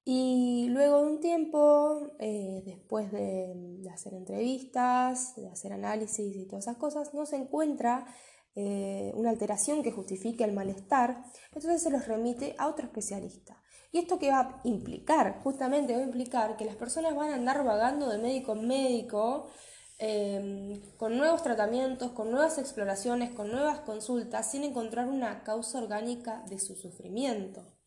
Y 0.05 0.67
luego 0.69 1.01
de 1.01 1.11
un 1.11 1.19
tiempo, 1.19 2.13
eh, 2.19 2.63
después 2.65 3.11
de, 3.11 3.87
hacer 3.93 4.13
entrevistas, 4.15 5.35
de 5.35 5.47
hacer 5.49 5.71
análisis 5.71 6.35
y 6.35 6.47
todas 6.47 6.65
esas 6.65 6.77
cosas, 6.77 7.13
no 7.13 7.25
se 7.25 7.35
encuentra 7.35 8.07
eh, 8.55 9.11
una 9.15 9.29
alteración 9.29 9.83
que 9.83 9.91
justifique 9.91 10.43
el 10.43 10.53
malestar, 10.53 11.23
entonces 11.53 11.83
se 11.83 11.91
los 11.91 12.07
remite 12.07 12.55
a 12.57 12.67
otro 12.67 12.85
especialista. 12.85 13.61
¿Y 13.91 13.99
esto 13.99 14.17
qué 14.19 14.29
va 14.29 14.39
a 14.39 14.61
implicar? 14.63 15.41
Justamente 15.43 15.93
va 15.93 15.99
a 15.99 16.03
implicar 16.03 16.57
que 16.57 16.65
las 16.65 16.75
personas 16.75 17.15
van 17.15 17.31
a 17.31 17.35
andar 17.35 17.63
vagando 17.63 18.09
de 18.09 18.17
médico 18.17 18.53
en 18.53 18.67
médico, 18.67 19.49
em, 19.99 20.81
con 20.97 21.17
nuevos 21.17 21.43
tratamientos, 21.43 22.11
con 22.13 22.31
nuevas 22.31 22.57
exploraciones, 22.57 23.31
con 23.31 23.51
nuevas 23.51 23.81
consultas, 23.81 24.49
sin 24.49 24.63
encontrar 24.63 25.07
una 25.07 25.43
causa 25.43 25.77
orgánica 25.77 26.43
de 26.49 26.59
su 26.59 26.75
sufrimiento. 26.75 27.79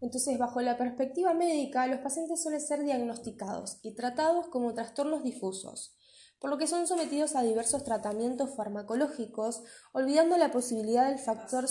Entonces, 0.00 0.38
bajo 0.38 0.60
la 0.60 0.76
perspectiva 0.76 1.34
médica, 1.34 1.86
los 1.86 2.00
pacientes 2.00 2.42
suelen 2.42 2.60
ser 2.60 2.84
diagnosticados 2.84 3.78
y 3.82 3.94
tratados 3.94 4.48
como 4.48 4.74
trastornos 4.74 5.22
difusos, 5.22 5.96
por 6.38 6.50
lo 6.50 6.58
que 6.58 6.66
son 6.66 6.86
sometidos 6.86 7.36
a 7.36 7.42
diversos 7.42 7.84
tratamientos 7.84 8.54
farmacológicos, 8.54 9.62
olvidando 9.92 10.36
la 10.36 10.50
posibilidad 10.50 11.08
del 11.08 11.18
factor... 11.18 11.64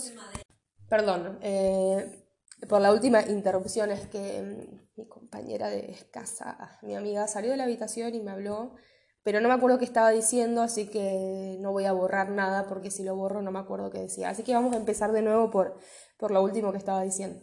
Perdón, 0.90 1.40
eh, 1.42 2.28
por 2.68 2.82
la 2.82 2.92
última 2.92 3.22
interrupción 3.22 3.92
es 3.92 4.08
que 4.08 4.42
mm, 4.42 5.00
mi 5.00 5.08
compañera 5.08 5.70
de 5.70 5.96
casa, 6.12 6.80
mi 6.82 6.96
amiga, 6.96 7.28
salió 7.28 7.52
de 7.52 7.58
la 7.58 7.66
habitación 7.66 8.16
y 8.16 8.22
me 8.22 8.32
habló, 8.32 8.76
pero 9.24 9.40
no 9.40 9.48
me 9.48 9.56
acuerdo 9.56 9.80
qué 9.80 9.86
estaba 9.86 10.12
diciendo, 10.12 10.62
así 10.62 10.88
que 10.88 11.58
no 11.60 11.72
voy 11.72 11.86
a 11.86 11.94
borrar 11.94 12.30
nada 12.30 12.68
porque 12.68 12.92
si 12.92 13.04
lo 13.04 13.16
borro 13.16 13.42
no 13.42 13.52
me 13.52 13.60
acuerdo 13.60 13.90
qué 13.90 14.00
decía. 14.00 14.30
Así 14.30 14.44
que 14.44 14.54
vamos 14.54 14.74
a 14.74 14.78
empezar 14.78 15.12
de 15.12 15.22
nuevo 15.22 15.50
por, 15.50 15.78
por 16.18 16.32
lo 16.32 16.44
último 16.44 16.72
que 16.72 16.78
estaba 16.78 17.02
diciendo 17.04 17.40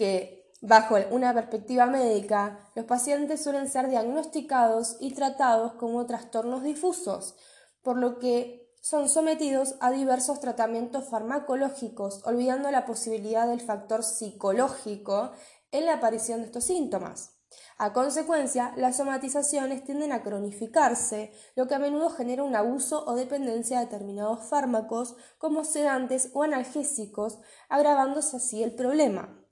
que 0.00 0.50
bajo 0.62 0.96
una 1.10 1.34
perspectiva 1.34 1.84
médica, 1.84 2.58
los 2.74 2.86
pacientes 2.86 3.44
suelen 3.44 3.68
ser 3.68 3.90
diagnosticados 3.90 4.96
y 4.98 5.12
tratados 5.12 5.74
como 5.74 6.06
trastornos 6.06 6.62
difusos, 6.62 7.34
por 7.82 7.98
lo 7.98 8.18
que 8.18 8.66
son 8.80 9.10
sometidos 9.10 9.74
a 9.80 9.90
diversos 9.90 10.40
tratamientos 10.40 11.04
farmacológicos, 11.10 12.22
olvidando 12.24 12.70
la 12.70 12.86
posibilidad 12.86 13.46
del 13.46 13.60
factor 13.60 14.02
psicológico 14.02 15.32
en 15.70 15.84
la 15.84 15.96
aparición 15.96 16.40
de 16.40 16.46
estos 16.46 16.64
síntomas. 16.64 17.39
A 17.78 17.92
consecuencia, 17.92 18.72
las 18.76 18.96
somatizaciones 18.96 19.84
tienden 19.84 20.12
a 20.12 20.22
cronificarse, 20.22 21.32
lo 21.56 21.66
que 21.66 21.74
a 21.74 21.78
menudo 21.78 22.10
genera 22.10 22.42
un 22.42 22.54
abuso 22.54 23.04
o 23.06 23.14
dependencia 23.14 23.78
de 23.78 23.86
determinados 23.86 24.48
fármacos 24.48 25.16
como 25.38 25.64
sedantes 25.64 26.30
o 26.34 26.42
analgésicos, 26.42 27.38
agravándose 27.68 28.36
así 28.36 28.62
el 28.62 28.74
problema. 28.74 29.44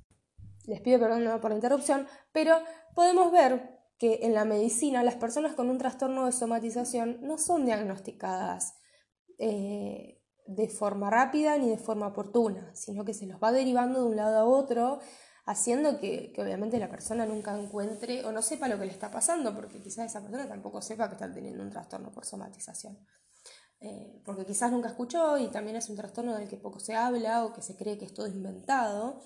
Les 0.67 0.81
pido 0.81 1.01
perdón 1.01 1.41
por 1.41 1.51
la 1.51 1.57
interrupción, 1.57 2.07
pero 2.33 2.59
podemos 2.95 3.33
ver 3.33 3.79
que 3.99 4.21
en 4.23 4.35
la 4.35 4.45
medicina 4.45 5.03
las 5.03 5.17
personas 5.17 5.55
con 5.55 5.71
un 5.71 5.79
trastorno 5.79 6.27
de 6.27 6.33
somatización 6.33 7.19
no 7.23 7.39
son 7.39 7.65
diagnosticadas 7.65 8.75
eh, 9.39 10.23
de 10.47 10.69
forma 10.69 11.11
rápida 11.11 11.59
ni 11.59 11.69
de 11.69 11.79
forma 11.79 12.09
oportuna, 12.09 12.75
sino 12.75 13.05
que 13.05 13.15
se 13.15 13.27
los 13.27 13.39
va 13.43 13.53
derivando 13.53 14.01
de 14.01 14.07
un 14.07 14.17
lado 14.17 14.39
a 14.39 14.45
otro, 14.45 15.01
haciendo 15.49 15.99
que, 15.99 16.35
obviamente 16.37 16.79
la 16.79 16.91
persona 16.91 17.25
nunca 17.25 17.59
encuentre 17.59 18.23
o 18.27 18.33
no 18.33 18.43
sepa 18.43 18.69
lo 18.69 18.79
que 18.79 18.85
le 18.85 18.93
está 18.93 19.11
pasando, 19.11 19.55
porque 19.55 19.81
quizás 19.81 20.05
esa 20.05 20.21
persona 20.21 20.47
tampoco 20.47 20.83
sepa 20.83 21.09
que 21.09 21.15
está 21.15 21.33
teniendo 21.33 21.63
un 21.63 21.71
trastorno 21.71 22.13
por 22.13 22.27
somatización. 22.27 22.99
Eh, 23.81 24.21
porque 24.27 24.45
quizás 24.45 24.71
nunca 24.71 24.89
escuchó 24.89 25.39
y 25.39 25.49
también 25.49 25.77
es 25.77 25.89
un 25.89 25.97
trastorno 25.97 26.37
del 26.37 26.49
que 26.49 26.59
poco 26.59 26.81
se 26.81 26.95
habla 26.95 27.47
o 27.47 27.55
que 27.55 27.63
se 27.63 27.77
cree 27.77 27.97
que 27.97 28.05
es 28.05 28.13
todo 28.13 28.27
inventado. 28.27 29.23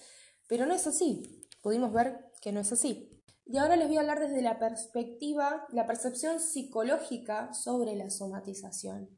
Pero 0.48 0.64
no 0.64 0.74
es 0.74 0.86
así. 0.86 1.44
Pudimos 1.60 1.92
ver 1.92 2.30
que 2.40 2.52
no 2.52 2.60
es 2.60 2.70
así. 2.70 3.20
Y 3.44 3.58
ahora 3.58 3.74
les 3.74 3.88
voy 3.88 3.96
a 3.96 4.00
hablar 4.00 4.20
desde 4.20 4.42
la 4.42 4.60
perspectiva, 4.60 5.66
la 5.72 5.88
percepción 5.88 6.38
psicológica 6.38 7.52
sobre 7.52 7.96
la 7.96 8.10
somatización. 8.10 9.10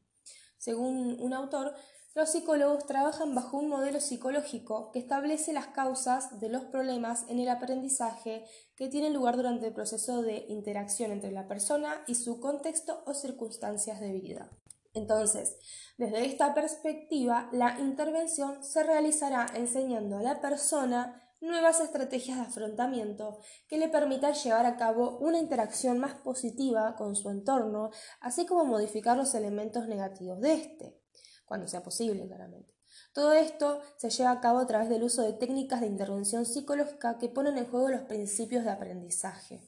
Según 0.57 1.21
un 1.21 1.33
autor, 1.33 1.75
los 2.15 2.29
psicólogos 2.29 2.85
trabajan 2.85 3.35
bajo 3.35 3.57
un 3.57 3.67
modelo 3.67 3.99
psicológico 3.99 4.89
que 4.93 4.99
establece 4.99 5.51
las 5.51 5.67
causas 5.67 6.39
de 6.39 6.47
los 6.47 6.63
problemas 6.63 7.25
en 7.27 7.39
el 7.39 7.49
aprendizaje 7.49 8.45
que 8.77 8.87
tienen 8.87 9.13
lugar 9.13 9.35
durante 9.35 9.67
el 9.67 9.73
proceso 9.73 10.21
de 10.21 10.45
interacción 10.47 11.11
entre 11.11 11.33
la 11.33 11.45
persona 11.49 12.03
y 12.07 12.15
su 12.15 12.39
contexto 12.39 13.03
o 13.05 13.13
circunstancias 13.13 13.99
de 13.99 14.13
vida. 14.13 14.49
Entonces, 14.93 15.57
desde 15.97 16.25
esta 16.25 16.53
perspectiva, 16.53 17.49
la 17.51 17.77
intervención 17.81 18.63
se 18.63 18.83
realizará 18.83 19.47
enseñando 19.53 20.17
a 20.17 20.23
la 20.23 20.39
persona 20.39 21.21
nuevas 21.41 21.81
estrategias 21.81 22.37
de 22.37 22.45
afrontamiento 22.45 23.39
que 23.67 23.77
le 23.77 23.89
permitan 23.89 24.33
llevar 24.33 24.65
a 24.65 24.77
cabo 24.77 25.17
una 25.17 25.37
interacción 25.37 25.99
más 25.99 26.15
positiva 26.15 26.95
con 26.95 27.17
su 27.17 27.29
entorno, 27.29 27.89
así 28.21 28.45
como 28.45 28.63
modificar 28.63 29.17
los 29.17 29.35
elementos 29.35 29.89
negativos 29.89 30.39
de 30.39 30.53
éste, 30.53 31.04
cuando 31.45 31.67
sea 31.67 31.83
posible, 31.83 32.27
claramente. 32.27 32.73
Todo 33.13 33.33
esto 33.33 33.81
se 33.97 34.09
lleva 34.09 34.31
a 34.31 34.41
cabo 34.41 34.59
a 34.59 34.67
través 34.67 34.89
del 34.89 35.03
uso 35.03 35.21
de 35.21 35.33
técnicas 35.33 35.81
de 35.81 35.87
intervención 35.87 36.45
psicológica 36.45 37.17
que 37.17 37.29
ponen 37.29 37.57
en 37.57 37.67
juego 37.67 37.89
los 37.89 38.01
principios 38.01 38.63
de 38.63 38.71
aprendizaje. 38.71 39.67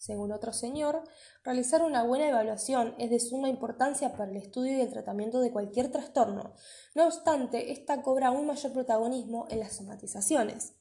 Según 0.00 0.32
otro 0.32 0.54
señor, 0.54 1.04
realizar 1.44 1.82
una 1.82 2.02
buena 2.02 2.28
evaluación 2.28 2.94
es 2.98 3.10
de 3.10 3.20
suma 3.20 3.50
importancia 3.50 4.12
para 4.16 4.30
el 4.30 4.36
estudio 4.38 4.78
y 4.78 4.80
el 4.80 4.90
tratamiento 4.90 5.40
de 5.40 5.52
cualquier 5.52 5.92
trastorno. 5.92 6.54
No 6.94 7.04
obstante, 7.04 7.70
esta 7.70 8.00
cobra 8.00 8.30
un 8.30 8.46
mayor 8.46 8.72
protagonismo 8.72 9.46
en 9.50 9.60
las 9.60 9.76
somatizaciones. 9.76 10.72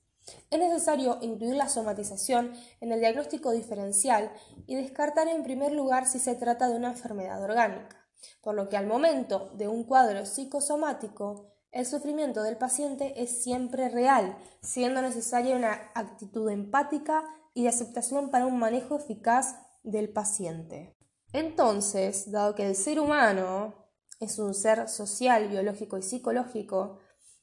Es 0.49 0.59
necesario 0.59 1.17
incluir 1.21 1.55
la 1.55 1.67
somatización 1.67 2.53
en 2.79 2.93
el 2.93 3.01
diagnóstico 3.01 3.51
diferencial 3.51 4.31
y 4.67 4.75
descartar 4.75 5.27
en 5.27 5.43
primer 5.43 5.73
lugar 5.73 6.07
si 6.07 6.19
se 6.19 6.35
trata 6.35 6.69
de 6.69 6.77
una 6.77 6.91
enfermedad 6.91 7.43
orgánica, 7.43 7.98
por 8.41 8.55
lo 8.55 8.69
que 8.69 8.77
al 8.77 8.87
momento 8.87 9.51
de 9.55 9.67
un 9.67 9.83
cuadro 9.83 10.25
psicosomático, 10.25 11.53
el 11.71 11.85
sufrimiento 11.85 12.41
del 12.41 12.57
paciente 12.57 13.21
es 13.21 13.43
siempre 13.43 13.89
real, 13.89 14.37
siendo 14.61 15.01
necesaria 15.01 15.55
una 15.55 15.91
actitud 15.93 16.49
empática 16.49 17.23
y 17.53 17.63
de 17.63 17.69
aceptación 17.69 18.31
para 18.31 18.47
un 18.47 18.57
manejo 18.57 18.97
eficaz 18.97 19.55
del 19.83 20.09
paciente. 20.09 20.95
Entonces, 21.31 22.31
dado 22.31 22.55
que 22.55 22.67
el 22.67 22.75
ser 22.75 22.99
humano 22.99 23.75
es 24.19 24.39
un 24.39 24.53
ser 24.53 24.89
social, 24.89 25.47
biológico 25.47 25.97
y 25.97 26.01
psicológico, 26.01 26.97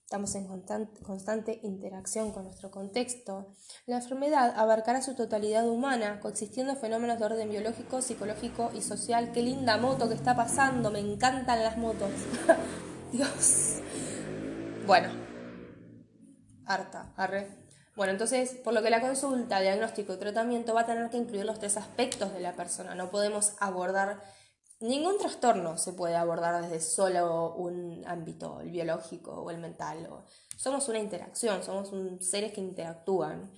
Estamos 0.07 0.37
en 0.37 0.47
constante 1.03 1.59
interacción 1.65 2.31
con 2.31 2.45
nuestro 2.45 2.71
contexto. 2.71 3.57
La 3.87 3.97
enfermedad 3.97 4.55
abarcará 4.57 5.03
su 5.03 5.17
totalidad 5.17 5.69
humana, 5.69 6.21
coexistiendo 6.21 6.77
fenómenos 6.77 7.19
de 7.19 7.25
orden 7.25 7.51
biológico, 7.51 8.01
psicológico 8.01 8.71
y 8.73 8.83
social. 8.83 9.33
Qué 9.33 9.43
linda 9.43 9.79
moto 9.79 10.09
que 10.09 10.15
está 10.15 10.37
pasando, 10.37 10.93
me 10.93 11.01
encantan 11.01 11.61
las 11.61 11.77
motos. 11.77 12.09
Dios. 13.13 13.79
Bueno, 14.87 15.09
harta, 16.67 17.13
arre. 17.17 17.49
Bueno, 17.97 18.13
entonces, 18.13 18.53
por 18.63 18.75
lo 18.75 18.85
que 18.85 18.91
la 18.91 19.01
consulta, 19.01 19.59
diagnóstico 19.59 20.15
y 20.15 20.19
tratamiento 20.19 20.73
va 20.73 20.83
a 20.83 20.87
tener 20.87 21.11
que 21.11 21.17
incluir 21.17 21.45
los 21.45 21.59
tres 21.59 21.77
aspectos 21.77 22.33
de 22.33 22.39
la 22.39 22.53
persona. 22.53 22.95
No 22.95 23.11
podemos 23.11 23.55
abordar 23.59 24.23
Ningún 24.81 25.17
trastorno 25.17 25.79
se 25.79 25.95
puede 25.95 26.17
abordar 26.17 26.63
desde 26.63 26.81
solo 26.81 27.55
un 27.55 28.05
ámbito, 28.07 28.61
el 28.61 28.71
biológico 28.71 29.33
o 29.33 29.51
el 29.51 29.59
mental. 29.59 30.07
somos 30.57 30.89
una 30.89 30.99
interacción, 30.99 31.63
somos 31.63 31.91
seres 32.21 32.53
que 32.53 32.61
interactúan 32.61 33.51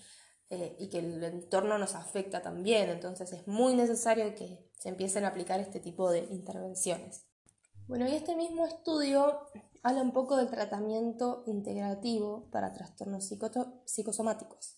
eh, 0.48 0.76
y 0.78 0.88
que 0.88 1.00
el 1.00 1.22
entorno 1.24 1.76
nos 1.76 1.96
afecta 1.96 2.40
también. 2.40 2.88
Entonces 2.90 3.32
es 3.32 3.48
muy 3.48 3.74
necesario 3.74 4.34
que 4.36 4.70
se 4.78 4.90
empiecen 4.90 5.24
a 5.24 5.28
aplicar 5.28 5.58
este 5.58 5.80
tipo 5.80 6.08
de 6.10 6.20
intervenciones. 6.30 7.26
Bueno, 7.88 8.06
y 8.06 8.14
este 8.14 8.36
mismo 8.36 8.66
estudio 8.66 9.40
habla 9.82 10.02
un 10.02 10.12
poco 10.12 10.36
del 10.36 10.50
tratamiento 10.50 11.42
integrativo 11.46 12.48
para 12.52 12.72
trastornos 12.72 13.28
psicosomáticos. 13.86 14.77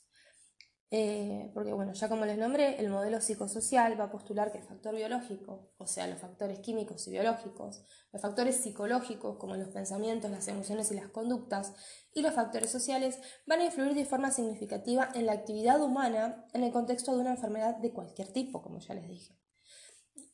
Eh, 0.93 1.53
porque 1.55 1.73
bueno, 1.73 1.93
ya 1.93 2.09
como 2.09 2.25
les 2.25 2.37
nombré, 2.37 2.81
el 2.81 2.91
modelo 2.91 3.21
psicosocial 3.21 3.99
va 3.99 4.05
a 4.05 4.11
postular 4.11 4.51
que 4.51 4.59
el 4.59 4.65
factor 4.65 4.93
biológico, 4.97 5.73
o 5.79 5.87
sea, 5.87 6.09
los 6.09 6.19
factores 6.19 6.59
químicos 6.59 7.07
y 7.07 7.13
biológicos, 7.13 7.85
los 8.13 8.21
factores 8.21 8.57
psicológicos 8.57 9.39
como 9.39 9.55
los 9.55 9.69
pensamientos, 9.69 10.33
las 10.33 10.49
emociones 10.49 10.91
y 10.91 10.97
las 10.97 11.07
conductas, 11.09 11.75
y 12.13 12.23
los 12.23 12.35
factores 12.35 12.71
sociales 12.71 13.21
van 13.47 13.61
a 13.61 13.67
influir 13.67 13.95
de 13.95 14.05
forma 14.05 14.33
significativa 14.33 15.09
en 15.15 15.27
la 15.27 15.33
actividad 15.33 15.81
humana 15.81 16.45
en 16.53 16.65
el 16.65 16.73
contexto 16.73 17.15
de 17.15 17.21
una 17.21 17.31
enfermedad 17.31 17.77
de 17.77 17.93
cualquier 17.93 18.33
tipo, 18.33 18.61
como 18.61 18.81
ya 18.81 18.95
les 18.95 19.07
dije. 19.07 19.39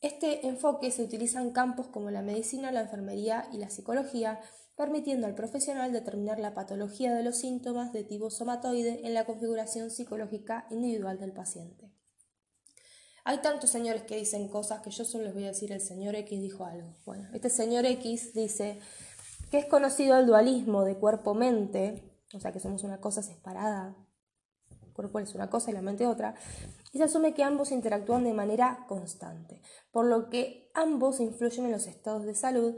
Este 0.01 0.47
enfoque 0.47 0.89
se 0.89 1.03
utiliza 1.03 1.39
en 1.39 1.51
campos 1.51 1.87
como 1.87 2.09
la 2.09 2.23
medicina, 2.23 2.71
la 2.71 2.81
enfermería 2.81 3.47
y 3.51 3.57
la 3.57 3.69
psicología, 3.69 4.39
permitiendo 4.77 5.25
al 5.25 5.33
profesional 5.33 5.91
determinar 5.91 6.39
la 6.39 6.53
patología 6.53 7.13
de 7.13 7.23
los 7.23 7.39
síntomas 7.39 7.91
de 7.91 8.03
tipo 8.03 8.29
somatoide 8.29 9.01
en 9.05 9.15
la 9.15 9.25
configuración 9.25 9.89
psicológica 9.89 10.67
individual 10.69 11.19
del 11.19 11.33
paciente. 11.33 11.91
Hay 13.25 13.39
tantos 13.39 13.71
señores 13.71 14.03
que 14.03 14.15
dicen 14.15 14.47
cosas 14.47 14.81
que 14.81 14.91
yo 14.91 15.03
solo 15.03 15.25
les 15.25 15.33
voy 15.33 15.45
a 15.45 15.47
decir 15.47 15.71
el 15.71 15.81
señor 15.81 16.15
X 16.15 16.39
dijo 16.39 16.63
algo. 16.63 16.95
Bueno, 17.05 17.27
este 17.33 17.49
señor 17.49 17.85
X 17.85 18.33
dice 18.33 18.79
que 19.51 19.57
es 19.57 19.65
conocido 19.65 20.17
el 20.17 20.27
dualismo 20.27 20.85
de 20.85 20.95
cuerpo-mente, 20.95 22.03
o 22.33 22.39
sea 22.39 22.51
que 22.51 22.59
somos 22.59 22.83
una 22.83 23.01
cosa 23.01 23.23
separada, 23.23 23.95
cuerpo 24.93 25.19
es 25.19 25.33
una 25.35 25.49
cosa 25.49 25.71
y 25.71 25.73
la 25.73 25.81
mente 25.81 26.07
otra, 26.07 26.35
y 26.91 26.99
se 26.99 27.03
asume 27.03 27.33
que 27.33 27.43
ambos 27.43 27.71
interactúan 27.71 28.23
de 28.23 28.33
manera 28.33 28.85
constante, 28.87 29.61
por 29.91 30.05
lo 30.05 30.29
que 30.29 30.69
ambos 30.73 31.19
influyen 31.19 31.65
en 31.65 31.71
los 31.71 31.87
estados 31.87 32.25
de 32.25 32.35
salud 32.35 32.75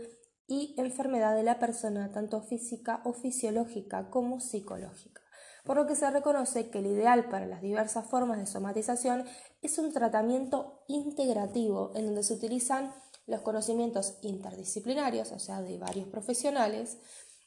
y 0.49 0.73
enfermedad 0.77 1.35
de 1.35 1.43
la 1.43 1.59
persona, 1.59 2.11
tanto 2.11 2.41
física 2.41 3.01
o 3.05 3.13
fisiológica 3.13 4.09
como 4.09 4.41
psicológica. 4.41 5.21
Por 5.63 5.77
lo 5.77 5.85
que 5.85 5.95
se 5.95 6.09
reconoce 6.09 6.69
que 6.69 6.79
el 6.79 6.87
ideal 6.87 7.29
para 7.29 7.45
las 7.45 7.61
diversas 7.61 8.05
formas 8.07 8.39
de 8.39 8.47
somatización 8.47 9.25
es 9.61 9.77
un 9.77 9.93
tratamiento 9.93 10.83
integrativo 10.87 11.91
en 11.95 12.07
donde 12.07 12.23
se 12.23 12.33
utilizan 12.33 12.91
los 13.27 13.41
conocimientos 13.41 14.17
interdisciplinarios, 14.23 15.31
o 15.31 15.39
sea, 15.39 15.61
de 15.61 15.77
varios 15.77 16.07
profesionales, 16.07 16.97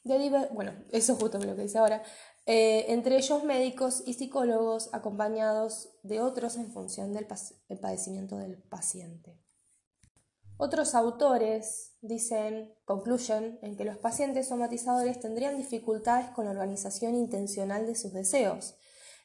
bueno, 0.03 0.73
eso 0.91 1.13
es 1.13 1.19
justo 1.19 1.37
lo 1.39 1.55
que 1.55 1.63
dice 1.63 1.77
ahora, 1.77 2.03
eh, 2.45 2.85
entre 2.89 3.17
ellos 3.17 3.43
médicos 3.43 4.03
y 4.05 4.13
psicólogos 4.13 4.89
acompañados 4.93 5.89
de 6.03 6.21
otros 6.21 6.57
en 6.57 6.71
función 6.71 7.13
del 7.13 7.25
padecimiento 7.79 8.37
del 8.37 8.57
paciente. 8.57 9.42
Otros 10.57 10.93
autores 10.95 11.93
dicen, 12.01 12.73
concluyen 12.85 13.59
en 13.61 13.75
que 13.75 13.85
los 13.85 13.97
pacientes 13.97 14.49
somatizadores 14.49 15.19
tendrían 15.19 15.57
dificultades 15.57 16.29
con 16.29 16.45
la 16.45 16.51
organización 16.51 17.15
intencional 17.15 17.87
de 17.87 17.95
sus 17.95 18.13
deseos. 18.13 18.75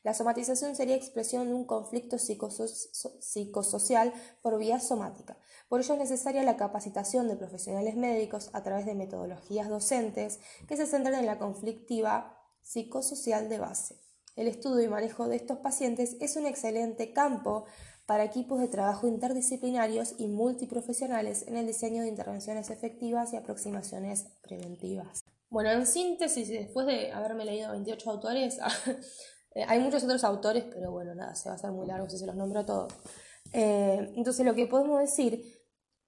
La 0.05 0.15
somatización 0.15 0.75
sería 0.75 0.97
expresión 0.97 1.49
de 1.49 1.55
un 1.55 1.65
conflicto 1.65 2.19
psicosocial 2.19 4.13
por 4.43 4.59
vía 4.59 4.81
somática. 4.81 5.37
Por 5.69 5.81
ello 5.81 5.95
es 5.95 6.01
necesaria 6.01 6.45
la 6.45 6.57
capacitación 6.57 7.29
de 7.29 7.37
profesionales 7.37 7.97
médicos 7.97 8.49
a 8.53 8.63
través 8.63 8.87
de 8.87 8.95
metodologías 8.95 9.69
docentes 9.69 10.39
que 10.67 10.77
se 10.77 10.87
centren 10.87 11.17
en 11.17 11.27
la 11.27 11.39
conflictiva 11.39 12.41
psicosocial 12.63 13.49
de 13.49 13.59
base. 13.59 14.01
El 14.37 14.47
estudio 14.47 14.85
y 14.85 14.89
manejo 14.89 15.27
de 15.29 15.37
estos 15.37 15.59
pacientes 15.59 16.17
es 16.21 16.37
un 16.37 16.47
excelente 16.47 17.13
campo 17.13 17.65
para 18.09 18.25
equipos 18.25 18.59
de 18.59 18.69
trabajo 18.69 19.07
interdisciplinarios 19.07 20.15
y 20.17 20.29
multiprofesionales 20.29 21.47
en 21.47 21.59
el 21.59 21.67
diseño 21.67 22.01
de 22.03 22.09
intervenciones 22.09 22.71
efectivas 22.71 23.35
y 23.35 23.37
aproximaciones 23.37 24.29
preventivas. 24.41 25.23
Bueno, 25.51 25.71
en 25.73 25.87
síntesis, 25.87 26.49
después 26.49 26.87
de 26.87 27.13
haberme 27.13 27.45
leído 27.45 27.71
28 27.71 28.11
autores, 28.11 28.61
eh, 29.55 29.63
hay 29.69 29.81
muchos 29.81 30.05
otros 30.05 30.25
autores, 30.25 30.65
pero 30.73 30.91
bueno, 30.91 31.15
nada, 31.15 31.35
se 31.35 31.51
va 31.51 31.57
a 31.57 31.59
hacer 31.59 31.71
muy 31.71 31.87
largo 31.87 32.09
si 32.09 32.17
se 32.17 32.25
los 32.25 32.35
nombro 32.35 32.65
todos. 32.65 32.95
Eh, 33.53 34.11
entonces, 34.17 34.47
lo 34.47 34.55
que 34.55 34.67
podemos 34.67 35.01
decir 35.01 35.58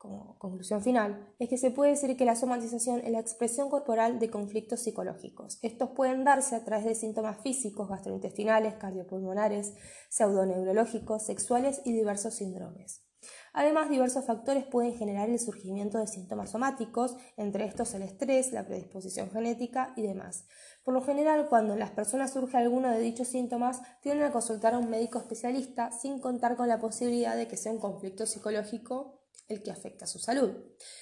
como 0.00 0.38
conclusión 0.38 0.80
final, 0.82 1.30
es 1.38 1.50
que 1.50 1.58
se 1.58 1.70
puede 1.70 1.90
decir 1.90 2.16
que 2.16 2.24
la 2.24 2.34
somatización 2.34 3.00
es 3.04 3.10
la 3.10 3.20
expresión 3.20 3.68
corporal 3.68 4.18
de 4.18 4.30
conflictos 4.30 4.80
psicológicos. 4.80 5.58
Estos 5.60 5.90
pueden 5.90 6.24
darse 6.24 6.56
a 6.56 6.64
través 6.64 6.86
de 6.86 6.94
síntomas 6.94 7.36
físicos, 7.42 7.90
gastrointestinales, 7.90 8.76
cardiopulmonares, 8.76 9.74
pseudoneurológicos, 10.08 11.26
sexuales 11.26 11.82
y 11.84 11.92
diversos 11.92 12.32
síndromes. 12.32 13.04
Además, 13.52 13.90
diversos 13.90 14.24
factores 14.24 14.64
pueden 14.64 14.94
generar 14.94 15.28
el 15.28 15.38
surgimiento 15.38 15.98
de 15.98 16.06
síntomas 16.06 16.52
somáticos, 16.52 17.16
entre 17.36 17.66
estos 17.66 17.92
el 17.92 18.00
estrés, 18.00 18.52
la 18.52 18.64
predisposición 18.64 19.30
genética 19.30 19.92
y 19.96 20.02
demás. 20.02 20.46
Por 20.82 20.94
lo 20.94 21.02
general, 21.02 21.46
cuando 21.50 21.74
en 21.74 21.80
las 21.80 21.90
personas 21.90 22.32
surge 22.32 22.56
alguno 22.56 22.90
de 22.90 23.00
dichos 23.00 23.28
síntomas, 23.28 23.82
tienden 24.00 24.24
a 24.24 24.32
consultar 24.32 24.72
a 24.72 24.78
un 24.78 24.88
médico 24.88 25.18
especialista 25.18 25.92
sin 25.92 26.20
contar 26.20 26.56
con 26.56 26.68
la 26.68 26.80
posibilidad 26.80 27.36
de 27.36 27.48
que 27.48 27.58
sea 27.58 27.72
un 27.72 27.80
conflicto 27.80 28.24
psicológico 28.24 29.19
el 29.50 29.62
que 29.62 29.70
afecta 29.70 30.04
a 30.04 30.08
su 30.08 30.18
salud. 30.18 30.52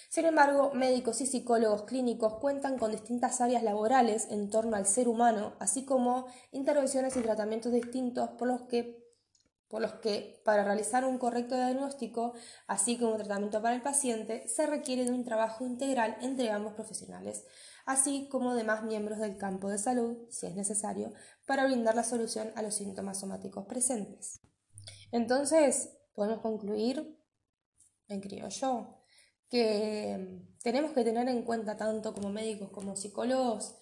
Sin 0.09 0.25
embargo, 0.25 0.73
médicos 0.75 1.21
y 1.21 1.27
psicólogos 1.27 1.83
clínicos 1.83 2.35
cuentan 2.41 2.79
con 2.79 2.91
distintas 2.91 3.41
áreas 3.41 3.63
laborales 3.63 4.27
en 4.31 4.51
torno 4.51 4.77
al 4.77 4.87
ser 4.87 5.07
humano, 5.07 5.55
así 5.61 5.85
como 5.85 6.27
intervenciones 6.51 7.17
y 7.17 7.21
tratamientos 7.21 7.73
distintos 7.73 8.31
por 8.31 8.49
los 8.49 8.63
que 8.63 9.07
por 9.69 9.83
los 9.83 9.93
que 9.97 10.41
para 10.47 10.65
realizar 10.65 11.05
un 11.05 11.19
correcto 11.19 11.55
diagnóstico, 11.55 12.33
así 12.67 12.97
como 12.97 13.19
tratamiento 13.19 13.61
para 13.61 13.75
el 13.75 13.83
paciente, 13.83 14.49
se 14.49 14.67
requiere 14.67 15.05
de 15.05 15.13
un 15.13 15.25
trabajo 15.25 15.67
integral 15.67 16.17
entre 16.23 16.51
ambos 16.51 16.73
profesionales, 16.73 17.45
así 17.85 18.29
como 18.31 18.55
demás 18.55 18.83
miembros 18.83 19.19
del 19.19 19.37
campo 19.37 19.69
de 19.69 19.77
salud, 19.77 20.17
si 20.31 20.47
es 20.47 20.55
necesario, 20.55 21.13
para 21.47 21.67
brindar 21.67 21.95
la 21.95 22.03
solución 22.03 22.51
a 22.55 22.63
los 22.63 22.77
síntomas 22.77 23.21
somáticos 23.21 23.67
presentes. 23.67 24.41
Entonces, 25.13 25.91
podemos 26.15 26.41
concluir 26.41 27.18
en 28.09 28.21
criollo, 28.21 28.99
que 29.49 30.43
tenemos 30.63 30.93
que 30.93 31.05
tener 31.05 31.29
en 31.29 31.43
cuenta 31.43 31.77
tanto 31.77 32.13
como 32.13 32.31
médicos 32.31 32.71
como 32.71 32.97
psicólogos 32.97 33.75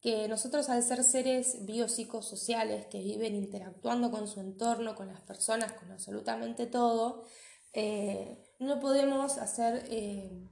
que 0.00 0.26
nosotros 0.26 0.68
al 0.68 0.82
ser 0.82 1.04
seres 1.04 1.64
biopsicosociales 1.64 2.86
que 2.86 2.98
viven 2.98 3.36
interactuando 3.36 4.10
con 4.10 4.26
su 4.26 4.40
entorno, 4.40 4.96
con 4.96 5.06
las 5.06 5.20
personas, 5.20 5.72
con 5.74 5.92
absolutamente 5.92 6.66
todo, 6.66 7.24
eh, 7.72 8.36
no 8.58 8.80
podemos 8.80 9.38
hacer 9.38 9.84
eh, 9.90 10.48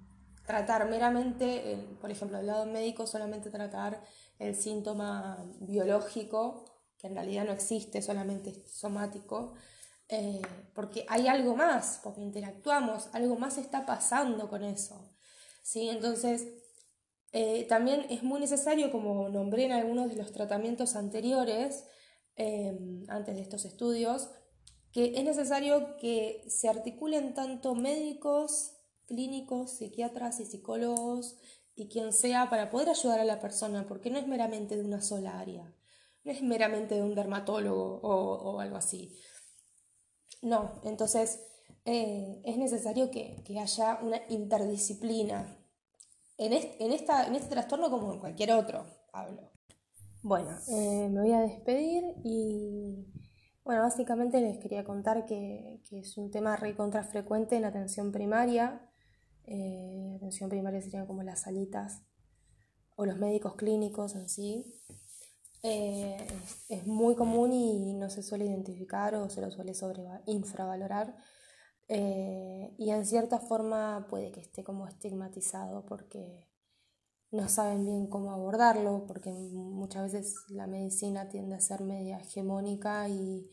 tratar 0.46 0.88
meramente, 0.88 1.84
por 2.00 2.12
ejemplo, 2.12 2.38
del 2.38 2.46
lado 2.46 2.66
médico, 2.66 3.08
solamente 3.08 3.50
tratar 3.50 4.00
el 4.38 4.54
síntoma 4.54 5.44
biológico, 5.60 6.64
que 6.96 7.08
en 7.08 7.14
realidad 7.14 7.44
no 7.44 7.52
existe, 7.52 8.02
solamente 8.02 8.64
somático, 8.68 9.54
eh, 10.10 10.42
porque 10.74 11.06
hay 11.08 11.28
algo 11.28 11.54
más, 11.54 12.00
porque 12.02 12.20
interactuamos, 12.20 13.08
algo 13.12 13.36
más 13.36 13.58
está 13.58 13.86
pasando 13.86 14.48
con 14.48 14.64
eso. 14.64 15.14
¿sí? 15.62 15.88
Entonces, 15.88 16.48
eh, 17.32 17.64
también 17.68 18.06
es 18.10 18.24
muy 18.24 18.40
necesario, 18.40 18.90
como 18.90 19.28
nombré 19.28 19.66
en 19.66 19.72
algunos 19.72 20.08
de 20.08 20.16
los 20.16 20.32
tratamientos 20.32 20.96
anteriores, 20.96 21.84
eh, 22.34 22.76
antes 23.08 23.36
de 23.36 23.42
estos 23.42 23.64
estudios, 23.64 24.30
que 24.92 25.12
es 25.16 25.22
necesario 25.22 25.96
que 25.96 26.42
se 26.48 26.68
articulen 26.68 27.32
tanto 27.32 27.76
médicos, 27.76 28.72
clínicos, 29.06 29.76
psiquiatras 29.78 30.40
y 30.40 30.46
psicólogos 30.46 31.36
y 31.76 31.88
quien 31.88 32.12
sea 32.12 32.50
para 32.50 32.70
poder 32.70 32.88
ayudar 32.88 33.20
a 33.20 33.24
la 33.24 33.40
persona, 33.40 33.86
porque 33.86 34.10
no 34.10 34.18
es 34.18 34.26
meramente 34.26 34.76
de 34.76 34.82
una 34.82 35.00
sola 35.00 35.38
área, 35.38 35.72
no 36.24 36.32
es 36.32 36.42
meramente 36.42 36.96
de 36.96 37.02
un 37.02 37.14
dermatólogo 37.14 38.00
o 38.02 38.58
algo 38.58 38.76
así. 38.76 39.16
No, 40.42 40.80
entonces 40.84 41.40
eh, 41.84 42.40
es 42.44 42.56
necesario 42.56 43.10
que, 43.10 43.42
haya 43.60 43.98
una 44.02 44.20
interdisciplina 44.28 45.56
en, 46.38 46.52
en, 46.52 46.92
esta, 46.92 47.26
en, 47.26 47.34
este 47.34 47.50
trastorno 47.50 47.90
como 47.90 48.12
en 48.12 48.20
cualquier 48.20 48.52
otro, 48.52 48.84
hablo. 49.12 49.50
Bueno, 50.22 50.50
eh, 50.68 51.08
me 51.10 51.20
voy 51.20 51.32
a 51.32 51.40
despedir 51.40 52.04
y 52.24 53.06
bueno, 53.64 53.82
básicamente 53.82 54.40
les 54.40 54.58
quería 54.58 54.84
contar 54.84 55.26
que, 55.26 55.80
es 55.90 56.16
un 56.18 56.30
tema 56.30 56.56
recontra 56.56 57.04
frecuente 57.04 57.56
en 57.56 57.64
atención 57.64 58.12
primaria. 58.12 58.86
Eh, 59.44 60.12
atención 60.16 60.50
primaria 60.50 60.80
serían 60.82 61.06
como 61.06 61.22
las 61.22 61.42
salitas 61.42 62.02
o 62.96 63.06
los 63.06 63.16
médicos 63.18 63.56
clínicos 63.56 64.14
en 64.14 64.28
sí. 64.28 64.74
Eh, 65.62 66.26
es, 66.68 66.86
muy 66.86 67.14
común 67.14 67.52
y 67.52 67.92
no 67.94 68.08
se 68.08 68.22
suele 68.22 68.46
identificar 68.46 69.14
o 69.14 69.28
se 69.28 69.40
lo 69.40 69.50
suele 69.50 69.74
sobre, 69.74 70.02
infravalorar. 70.26 71.16
Eh, 71.88 72.74
y 72.78 72.90
en 72.90 73.04
cierta 73.04 73.40
forma 73.40 74.06
puede 74.08 74.30
que 74.30 74.40
esté 74.40 74.62
como 74.62 74.86
estigmatizado 74.86 75.84
porque 75.86 76.46
no 77.32 77.48
saben 77.48 77.84
bien 77.84 78.06
cómo 78.08 78.32
abordarlo, 78.32 79.04
porque 79.06 79.30
muchas 79.30 80.12
veces 80.12 80.34
la 80.48 80.66
medicina 80.66 81.28
tiende 81.28 81.56
a 81.56 81.60
ser 81.60 81.82
media 81.82 82.18
hegemónica 82.18 83.08
y, 83.08 83.48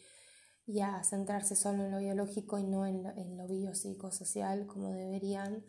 a 0.84 1.04
centrarse 1.04 1.56
solo 1.56 1.86
en 1.86 1.92
lo 1.92 2.00
biológico 2.00 2.60
y 2.60 2.64
no 2.64 2.86
en 2.86 3.04
lo, 3.04 3.10
en 3.12 3.38
lo 3.38 3.48
biopsicosocial 3.48 4.68
como 4.68 4.94
deberían. 4.94 5.64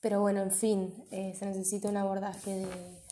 Pero 0.00 0.20
bueno, 0.20 0.42
en 0.42 0.50
fin, 0.50 1.04
eh, 1.10 1.34
se 1.38 1.46
necesita 1.46 1.88
un 1.88 1.96
abordaje 1.96 2.50
de, 2.56 3.02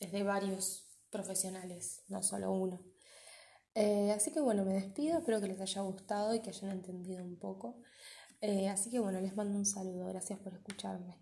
desde 0.00 0.22
varios 0.22 0.87
profesionales, 1.10 2.02
no 2.08 2.22
solo 2.22 2.52
uno. 2.52 2.80
Eh, 3.74 4.10
así 4.12 4.32
que 4.32 4.40
bueno, 4.40 4.64
me 4.64 4.74
despido, 4.74 5.18
espero 5.18 5.40
que 5.40 5.48
les 5.48 5.60
haya 5.60 5.82
gustado 5.82 6.34
y 6.34 6.40
que 6.40 6.50
hayan 6.50 6.70
entendido 6.70 7.24
un 7.24 7.38
poco. 7.38 7.80
Eh, 8.40 8.68
así 8.68 8.90
que 8.90 9.00
bueno, 9.00 9.20
les 9.20 9.36
mando 9.36 9.56
un 9.58 9.66
saludo, 9.66 10.06
gracias 10.08 10.38
por 10.40 10.54
escucharme. 10.54 11.18